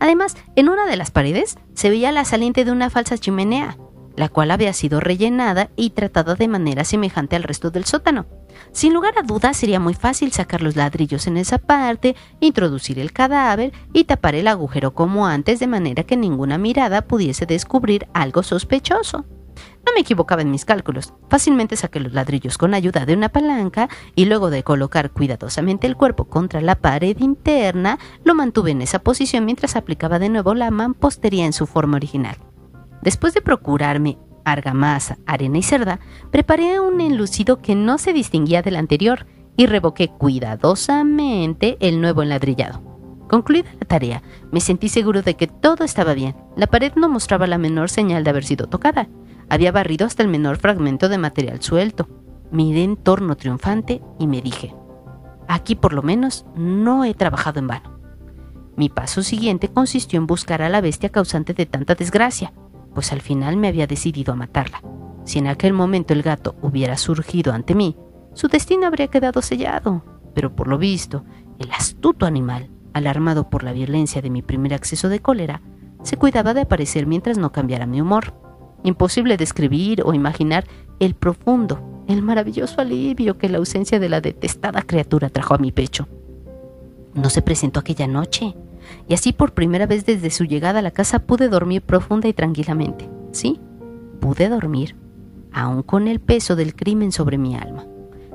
Además, 0.00 0.36
en 0.56 0.68
una 0.68 0.86
de 0.86 0.96
las 0.96 1.10
paredes 1.10 1.56
se 1.74 1.88
veía 1.88 2.12
la 2.12 2.24
saliente 2.24 2.64
de 2.64 2.72
una 2.72 2.90
falsa 2.90 3.16
chimenea, 3.16 3.78
la 4.16 4.28
cual 4.28 4.50
había 4.50 4.72
sido 4.72 5.00
rellenada 5.00 5.70
y 5.76 5.90
tratada 5.90 6.34
de 6.34 6.48
manera 6.48 6.84
semejante 6.84 7.36
al 7.36 7.44
resto 7.44 7.70
del 7.70 7.84
sótano. 7.84 8.26
Sin 8.72 8.94
lugar 8.94 9.14
a 9.18 9.22
dudas 9.22 9.56
sería 9.56 9.80
muy 9.80 9.94
fácil 9.94 10.32
sacar 10.32 10.62
los 10.62 10.76
ladrillos 10.76 11.26
en 11.26 11.36
esa 11.36 11.58
parte, 11.58 12.16
introducir 12.40 12.98
el 12.98 13.12
cadáver 13.12 13.72
y 13.92 14.04
tapar 14.04 14.34
el 14.34 14.48
agujero 14.48 14.94
como 14.94 15.26
antes 15.26 15.60
de 15.60 15.66
manera 15.66 16.04
que 16.04 16.16
ninguna 16.16 16.58
mirada 16.58 17.02
pudiese 17.02 17.46
descubrir 17.46 18.06
algo 18.14 18.42
sospechoso. 18.42 19.24
No 19.84 19.92
me 19.94 20.00
equivocaba 20.00 20.42
en 20.42 20.50
mis 20.50 20.64
cálculos. 20.64 21.12
Fácilmente 21.28 21.76
saqué 21.76 22.00
los 22.00 22.12
ladrillos 22.12 22.56
con 22.56 22.72
ayuda 22.72 23.04
de 23.04 23.14
una 23.14 23.30
palanca 23.30 23.88
y 24.14 24.26
luego 24.26 24.50
de 24.50 24.62
colocar 24.62 25.10
cuidadosamente 25.10 25.86
el 25.86 25.96
cuerpo 25.96 26.26
contra 26.26 26.60
la 26.60 26.76
pared 26.76 27.18
interna, 27.18 27.98
lo 28.24 28.34
mantuve 28.34 28.70
en 28.70 28.82
esa 28.82 29.00
posición 29.00 29.44
mientras 29.44 29.76
aplicaba 29.76 30.18
de 30.18 30.28
nuevo 30.28 30.54
la 30.54 30.70
mampostería 30.70 31.46
en 31.46 31.52
su 31.52 31.66
forma 31.66 31.96
original. 31.96 32.36
Después 33.02 33.34
de 33.34 33.42
procurarme 33.42 34.18
argamasa, 34.44 35.18
arena 35.26 35.58
y 35.58 35.62
cerda, 35.62 36.00
preparé 36.30 36.80
un 36.80 37.00
enlucido 37.00 37.60
que 37.60 37.74
no 37.74 37.98
se 37.98 38.12
distinguía 38.12 38.62
del 38.62 38.76
anterior 38.76 39.26
y 39.56 39.66
revoqué 39.66 40.08
cuidadosamente 40.08 41.76
el 41.80 42.00
nuevo 42.00 42.22
enladrillado. 42.22 42.80
Concluida 43.28 43.70
la 43.80 43.86
tarea, 43.86 44.22
me 44.50 44.60
sentí 44.60 44.88
seguro 44.88 45.22
de 45.22 45.36
que 45.36 45.46
todo 45.46 45.84
estaba 45.84 46.14
bien. 46.14 46.36
La 46.56 46.66
pared 46.66 46.92
no 46.96 47.08
mostraba 47.08 47.46
la 47.46 47.58
menor 47.58 47.88
señal 47.88 48.24
de 48.24 48.30
haber 48.30 48.44
sido 48.44 48.66
tocada. 48.66 49.08
Había 49.48 49.72
barrido 49.72 50.06
hasta 50.06 50.22
el 50.22 50.28
menor 50.28 50.58
fragmento 50.58 51.08
de 51.08 51.18
material 51.18 51.62
suelto. 51.62 52.08
Miré 52.50 52.84
en 52.84 52.96
torno 52.96 53.36
triunfante 53.36 54.02
y 54.18 54.26
me 54.26 54.42
dije, 54.42 54.74
aquí 55.48 55.74
por 55.74 55.94
lo 55.94 56.02
menos 56.02 56.44
no 56.54 57.04
he 57.04 57.14
trabajado 57.14 57.58
en 57.58 57.68
vano. 57.68 57.98
Mi 58.76 58.88
paso 58.88 59.22
siguiente 59.22 59.68
consistió 59.68 60.18
en 60.18 60.26
buscar 60.26 60.60
a 60.62 60.68
la 60.68 60.80
bestia 60.80 61.10
causante 61.10 61.54
de 61.54 61.66
tanta 61.66 61.94
desgracia 61.94 62.52
pues 62.94 63.12
al 63.12 63.20
final 63.20 63.56
me 63.56 63.68
había 63.68 63.86
decidido 63.86 64.32
a 64.32 64.36
matarla. 64.36 64.82
Si 65.24 65.38
en 65.38 65.46
aquel 65.46 65.72
momento 65.72 66.12
el 66.12 66.22
gato 66.22 66.56
hubiera 66.62 66.96
surgido 66.96 67.52
ante 67.52 67.74
mí, 67.74 67.96
su 68.34 68.48
destino 68.48 68.86
habría 68.86 69.08
quedado 69.08 69.42
sellado. 69.42 70.04
Pero 70.34 70.54
por 70.54 70.68
lo 70.68 70.78
visto, 70.78 71.24
el 71.58 71.70
astuto 71.72 72.26
animal, 72.26 72.70
alarmado 72.92 73.50
por 73.50 73.62
la 73.62 73.72
violencia 73.72 74.22
de 74.22 74.30
mi 74.30 74.42
primer 74.42 74.74
acceso 74.74 75.08
de 75.08 75.20
cólera, 75.20 75.62
se 76.02 76.16
cuidaba 76.16 76.54
de 76.54 76.62
aparecer 76.62 77.06
mientras 77.06 77.38
no 77.38 77.52
cambiara 77.52 77.86
mi 77.86 78.00
humor. 78.00 78.34
Imposible 78.82 79.36
describir 79.36 80.02
o 80.04 80.14
imaginar 80.14 80.64
el 80.98 81.14
profundo, 81.14 82.04
el 82.08 82.22
maravilloso 82.22 82.80
alivio 82.80 83.38
que 83.38 83.48
la 83.48 83.58
ausencia 83.58 84.00
de 84.00 84.08
la 84.08 84.20
detestada 84.20 84.82
criatura 84.82 85.28
trajo 85.28 85.54
a 85.54 85.58
mi 85.58 85.70
pecho. 85.70 86.08
No 87.14 87.30
se 87.30 87.42
presentó 87.42 87.80
aquella 87.80 88.08
noche, 88.08 88.56
y 89.08 89.14
así 89.14 89.32
por 89.32 89.54
primera 89.54 89.86
vez 89.86 90.06
desde 90.06 90.30
su 90.30 90.44
llegada 90.44 90.80
a 90.80 90.82
la 90.82 90.90
casa 90.90 91.20
pude 91.20 91.48
dormir 91.48 91.82
profunda 91.82 92.28
y 92.28 92.32
tranquilamente. 92.32 93.08
Sí, 93.32 93.60
pude 94.20 94.48
dormir, 94.48 94.96
aun 95.52 95.82
con 95.82 96.08
el 96.08 96.20
peso 96.20 96.56
del 96.56 96.74
crimen 96.74 97.12
sobre 97.12 97.38
mi 97.38 97.56
alma. 97.56 97.86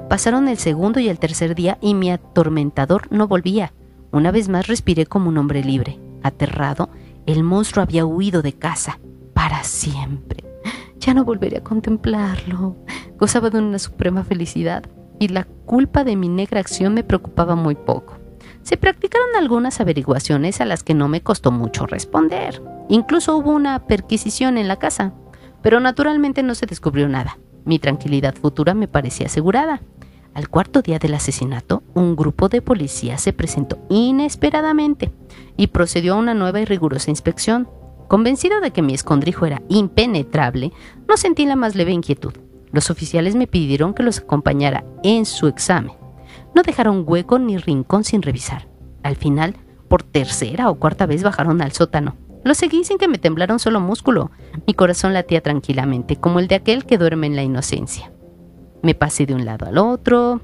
Pasaron 0.10 0.48
el 0.48 0.58
segundo 0.58 1.00
y 1.00 1.10
el 1.10 1.20
tercer 1.20 1.54
día 1.54 1.78
y 1.82 1.94
mi 1.94 2.12
atormentador 2.12 3.12
no 3.12 3.28
volvía. 3.28 3.74
Una 4.12 4.32
vez 4.32 4.48
más 4.48 4.68
respiré 4.68 5.06
como 5.06 5.30
un 5.30 5.38
hombre 5.38 5.64
libre. 5.64 6.00
Aterrado, 6.24 6.90
el 7.26 7.44
monstruo 7.44 7.84
había 7.84 8.06
huido 8.06 8.42
de 8.42 8.54
casa 8.54 9.00
para 9.34 9.64
siempre. 9.64 10.44
Ya 11.00 11.14
no 11.14 11.26
volveré 11.26 11.58
a 11.58 11.64
contemplarlo. 11.64 12.78
Gozaba 13.20 13.50
de 13.50 13.60
una 13.60 13.80
suprema 13.80 14.24
felicidad 14.24 14.84
y 15.20 15.28
la 15.28 15.44
culpa 15.44 16.04
de 16.04 16.16
mi 16.16 16.30
negra 16.30 16.60
acción 16.60 16.94
me 16.94 17.04
preocupaba 17.04 17.56
muy 17.56 17.76
poco. 17.76 18.17
Se 18.68 18.76
practicaron 18.76 19.30
algunas 19.38 19.80
averiguaciones 19.80 20.60
a 20.60 20.66
las 20.66 20.84
que 20.84 20.94
no 20.94 21.08
me 21.08 21.22
costó 21.22 21.54
mucho 21.54 21.86
responder. 21.86 22.62
Incluso 22.90 23.38
hubo 23.38 23.52
una 23.52 23.88
perquisición 23.88 24.58
en 24.58 24.68
la 24.68 24.76
casa, 24.76 25.14
pero 25.62 25.80
naturalmente 25.80 26.44
no 26.44 26.54
se 26.54 26.66
descubrió 26.66 27.08
nada. 27.08 27.38
Mi 27.64 27.80
tranquilidad 27.80 28.36
futura 28.36 28.74
me 28.74 28.90
parecía 28.90 29.28
asegurada. 29.28 29.80
Al 30.34 30.50
cuarto 30.50 30.82
día 30.82 31.00
del 31.00 31.14
asesinato, 31.14 31.82
un 31.94 32.18
grupo 32.18 32.50
de 32.50 32.62
policías 32.62 33.22
se 33.22 33.32
presentó 33.32 33.80
inesperadamente 33.88 35.14
y 35.56 35.68
procedió 35.68 36.16
a 36.16 36.18
una 36.18 36.34
nueva 36.34 36.60
y 36.60 36.66
rigurosa 36.66 37.10
inspección. 37.10 37.70
Convencido 38.10 38.60
de 38.60 38.72
que 38.72 38.82
mi 38.82 38.94
escondrijo 38.94 39.46
era 39.46 39.62
impenetrable, 39.70 40.74
no 41.08 41.16
sentí 41.16 41.46
la 41.46 41.56
más 41.56 41.76
leve 41.76 41.94
inquietud. 41.94 42.34
Los 42.74 42.90
oficiales 42.90 43.34
me 43.34 43.48
pidieron 43.48 43.94
que 43.94 44.04
los 44.04 44.20
acompañara 44.20 44.84
en 45.04 45.26
su 45.26 45.48
examen. 45.48 45.94
No 46.58 46.64
dejaron 46.64 47.04
hueco 47.06 47.38
ni 47.38 47.56
rincón 47.60 48.04
sin 48.04 48.24
revisar. 48.24 48.68
Al 49.04 49.16
final, 49.16 49.54
por 49.88 50.02
tercera 50.02 50.72
o 50.72 50.80
cuarta 50.80 51.06
vez 51.06 51.22
bajaron 51.22 51.62
al 51.62 51.72
sótano. 51.72 52.16
Lo 52.44 52.56
seguí 52.56 52.84
sin 52.84 52.98
que 52.98 53.08
me 53.08 53.20
temblara 53.20 53.54
un 53.54 53.60
solo 53.60 53.80
músculo. 53.80 54.32
Mi 54.66 54.74
corazón 54.74 55.14
latía 55.14 55.42
tranquilamente, 55.44 56.16
como 56.16 56.40
el 56.40 56.48
de 56.48 56.56
aquel 56.56 56.88
que 56.88 56.98
duerme 56.98 57.28
en 57.28 57.36
la 57.36 57.44
inocencia. 57.44 58.12
Me 58.82 58.96
pasé 58.96 59.28
de 59.28 59.36
un 59.36 59.46
lado 59.46 59.68
al 59.68 59.78
otro. 59.78 60.42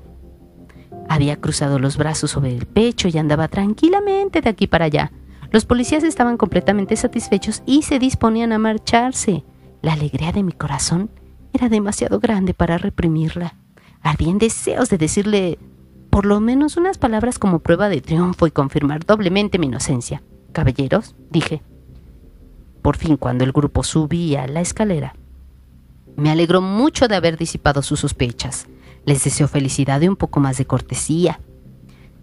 Había 1.10 1.42
cruzado 1.42 1.80
los 1.80 1.98
brazos 1.98 2.30
sobre 2.30 2.56
el 2.56 2.68
pecho 2.68 3.08
y 3.08 3.18
andaba 3.18 3.48
tranquilamente 3.48 4.42
de 4.42 4.52
aquí 4.52 4.68
para 4.68 4.86
allá. 4.86 5.12
Los 5.50 5.66
policías 5.66 6.04
estaban 6.04 6.38
completamente 6.38 6.96
satisfechos 6.96 7.64
y 7.66 7.82
se 7.82 7.98
disponían 7.98 8.52
a 8.52 8.60
marcharse. 8.60 9.46
La 9.82 9.94
alegría 9.94 10.32
de 10.32 10.44
mi 10.44 10.52
corazón 10.52 11.10
era 11.54 11.70
demasiado 11.70 12.20
grande 12.20 12.54
para 12.54 12.78
reprimirla. 12.78 13.56
Ardían 14.04 14.38
deseos 14.38 14.92
de 14.92 15.00
decirle 15.00 15.58
por 16.14 16.28
lo 16.28 16.40
menos 16.40 16.78
unas 16.78 17.00
palabras 17.00 17.40
como 17.40 17.58
prueba 17.58 17.90
de 17.90 18.00
triunfo 18.00 18.46
y 18.46 18.52
confirmar 18.52 19.04
doblemente 19.04 19.58
mi 19.58 19.66
inocencia. 19.66 20.22
Caballeros, 20.52 21.16
dije. 21.32 21.64
Por 22.84 22.98
fin, 22.98 23.18
cuando 23.18 23.44
el 23.44 23.52
grupo 23.52 23.82
subía 23.82 24.46
la 24.46 24.62
escalera, 24.62 25.16
me 26.16 26.30
alegró 26.30 26.62
mucho 26.62 27.08
de 27.08 27.16
haber 27.16 27.36
disipado 27.36 27.82
sus 27.82 28.02
sospechas. 28.02 28.68
Les 29.08 29.24
deseo 29.24 29.48
felicidad 29.48 30.02
y 30.02 30.08
un 30.08 30.16
poco 30.16 30.40
más 30.40 30.60
de 30.60 30.66
cortesía. 30.66 31.40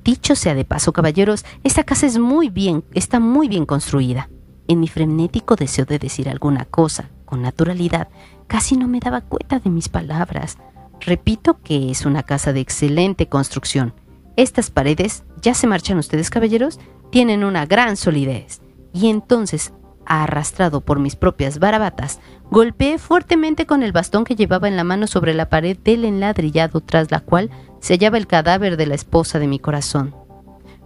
Dicho 0.05 0.37
sea 0.37 0.55
de 0.55 0.65
paso, 0.65 0.93
caballeros, 0.93 1.45
esta 1.65 1.83
casa 1.83 2.07
es 2.07 2.17
muy 2.17 2.49
bien, 2.49 2.85
está 2.95 3.19
muy 3.19 3.49
bien 3.49 3.67
construida. 3.67 4.31
En 4.69 4.79
mi 4.79 4.87
frenético 4.87 5.57
deseo 5.57 5.85
de 5.85 5.99
decir 5.99 6.29
alguna 6.29 6.65
cosa 6.65 7.11
con 7.25 7.43
naturalidad, 7.43 8.07
casi 8.47 8.77
no 8.77 8.87
me 8.87 9.01
daba 9.01 9.23
cuenta 9.23 9.59
de 9.59 9.69
mis 9.69 9.89
palabras. 9.89 10.59
Repito 11.01 11.61
que 11.63 11.91
es 11.91 12.05
una 12.05 12.23
casa 12.23 12.53
de 12.53 12.61
excelente 12.61 13.29
construcción. 13.29 13.95
Estas 14.37 14.71
paredes, 14.71 15.25
ya 15.41 15.55
se 15.55 15.67
marchan 15.67 15.99
ustedes, 15.99 16.31
caballeros, 16.31 16.79
tienen 17.11 17.45
una 17.45 17.67
gran 17.67 17.97
solidez. 17.97 18.61
Y 18.93 19.09
entonces 19.09 19.73
arrastrado 20.11 20.81
por 20.81 20.99
mis 20.99 21.15
propias 21.15 21.61
barabatas, 21.61 22.19
golpeé 22.51 22.99
fuertemente 22.99 23.65
con 23.67 23.85
el 23.85 23.93
bastón 23.93 24.25
que 24.25 24.35
llevaba 24.35 24.67
en 24.67 24.77
la 24.77 24.83
mano 24.83 25.07
sobre 25.07 25.35
la 25.35 25.49
pared 25.49 25.79
del 25.79 26.05
enladrillado 26.05 26.81
tras 26.81 27.13
la 27.13 27.21
cual 27.21 27.51
se 27.81 27.95
hallaba 27.95 28.19
el 28.19 28.27
cadáver 28.27 28.77
de 28.77 28.87
la 28.87 28.97
esposa 28.97 29.39
de 29.39 29.47
mi 29.47 29.61
corazón. 29.61 30.15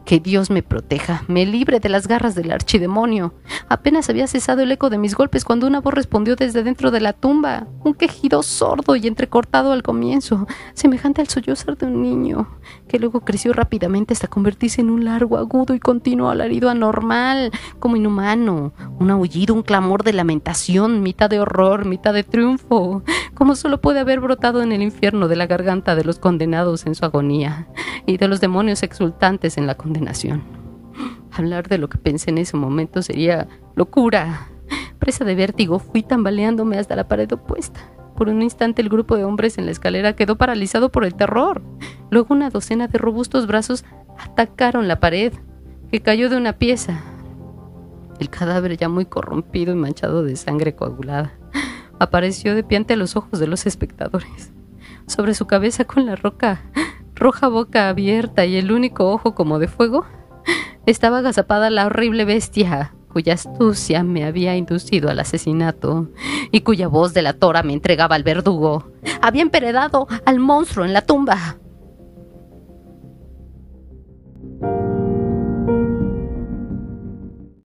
Que 0.05 0.21
Dios 0.21 0.51
me 0.51 0.63
proteja, 0.63 1.25
me 1.29 1.47
libre 1.47 1.81
de 1.81 1.89
las 1.89 2.07
garras 2.07 2.35
del 2.35 2.53
archidemonio. 2.53 3.33
Apenas 3.71 4.11
había 4.11 4.27
cesado 4.27 4.61
el 4.61 4.71
eco 4.71 4.91
de 4.91 4.99
mis 4.99 5.15
golpes 5.15 5.47
cuando 5.47 5.67
una 5.67 5.81
voz 5.81 5.95
respondió 5.95 6.37
desde 6.37 6.63
dentro 6.63 6.91
de 6.91 7.01
la 7.01 7.15
tumba, 7.15 7.67
un 7.83 7.95
quejido 7.95 8.43
sordo 8.43 8.97
y 8.97 9.07
entrecortado 9.07 9.73
al 9.73 9.83
comienzo, 9.83 10.47
semejante 10.75 11.23
al 11.23 11.29
sollozar 11.29 11.79
de 11.79 11.87
un 11.87 12.03
niño, 12.03 12.59
que 12.87 12.99
luego 12.99 13.21
creció 13.21 13.55
rápidamente 13.55 14.13
hasta 14.13 14.29
convertirse 14.29 14.83
en 14.83 14.91
un 14.91 15.07
largo, 15.07 15.39
agudo 15.39 15.75
y 15.75 15.81
continuo 15.81 16.29
alarido 16.29 16.69
anormal, 16.69 17.51
como 17.79 17.97
inhumano, 17.97 18.75
un 18.99 19.11
aullido, 19.11 19.55
un 19.55 19.63
clamor 19.63 20.05
de 20.05 20.13
lamentación, 20.13 21.03
mitad 21.03 21.31
de 21.31 21.41
horror, 21.41 21.87
mitad 21.87 22.13
de 22.13 22.25
triunfo, 22.25 23.03
como 23.33 23.57
solo 23.57 23.81
puede 23.81 24.01
haber 24.01 24.21
brotado 24.21 24.63
en 24.63 24.73
el 24.73 24.83
infierno 24.83 25.29
de 25.29 25.37
la 25.37 25.47
garganta 25.47 25.95
de 25.95 26.05
los 26.05 26.19
condenados 26.19 26.85
en 26.85 26.95
su 26.95 27.07
agonía 27.07 27.69
y 28.05 28.19
de 28.19 28.29
los 28.29 28.43
demonios 28.43 28.83
exultantes 28.83 29.57
en 29.57 29.67
la 29.67 29.77
condenación 29.77 29.94
Hablar 31.33 31.69
de 31.69 31.79
lo 31.79 31.89
que 31.89 31.99
pensé 31.99 32.31
en 32.31 32.39
ese 32.39 32.57
momento 32.57 33.03
sería 33.03 33.49
locura. 33.75 34.49
Presa 34.99 35.25
de 35.25 35.35
vértigo, 35.35 35.79
fui 35.79 36.03
tambaleándome 36.03 36.79
hasta 36.79 36.97
la 36.97 37.09
pared 37.09 37.31
opuesta. 37.33 37.81
Por 38.17 38.29
un 38.29 38.43
instante 38.43 38.81
el 38.81 38.89
grupo 38.89 39.17
de 39.17 39.25
hombres 39.25 39.59
en 39.59 39.67
la 39.67 39.73
escalera 39.73 40.15
quedó 40.15 40.37
paralizado 40.37 40.91
por 40.91 41.05
el 41.05 41.15
terror. 41.15 41.63
Luego 42.11 42.35
una 42.35 42.51
docena 42.51 42.87
de 42.87 42.99
robustos 42.99 43.47
brazos 43.47 43.85
atacaron 44.19 44.87
la 44.87 45.01
pared, 45.01 45.33
que 45.91 46.01
cayó 46.01 46.31
de 46.31 46.37
una 46.37 46.55
pieza. 46.55 47.03
El 48.21 48.31
cadáver 48.31 48.77
ya 48.77 48.89
muy 48.89 49.07
corrompido 49.07 49.73
y 49.73 49.77
manchado 49.77 50.23
de 50.23 50.37
sangre 50.37 50.77
coagulada 50.77 51.35
apareció 51.99 52.55
de 52.55 52.63
pie 52.63 52.79
ante 52.79 52.97
los 52.97 53.17
ojos 53.17 53.41
de 53.41 53.47
los 53.47 53.67
espectadores. 53.67 54.53
Sobre 55.07 55.35
su 55.35 55.47
cabeza 55.47 55.85
con 55.85 56.07
la 56.07 56.17
roca 56.17 56.63
roja 57.15 57.49
boca 57.49 57.89
abierta 57.89 58.45
y 58.45 58.57
el 58.57 58.73
único 58.73 59.11
ojo 59.11 59.35
como 59.35 59.59
de 59.59 59.69
fuego, 59.69 60.05
estaba 60.87 61.19
agazapada 61.19 61.71
la 61.71 61.87
horrible 61.87 62.25
bestia 62.25 62.95
cuya 63.15 63.35
astucia 63.35 64.03
me 64.03 64.25
había 64.25 64.57
inducido 64.57 65.09
al 65.09 65.21
asesinato 65.21 66.09
y 66.51 66.63
cuya 66.63 66.89
voz 66.89 67.15
de 67.15 67.23
la 67.23 67.35
tora 67.35 67.63
me 67.63 67.73
entregaba 67.73 68.17
al 68.17 68.25
verdugo. 68.25 68.91
Había 69.23 69.43
emperedado 69.43 70.09
al 70.27 70.41
monstruo 70.41 70.85
en 70.85 70.93
la 70.93 71.03
tumba. 71.03 71.57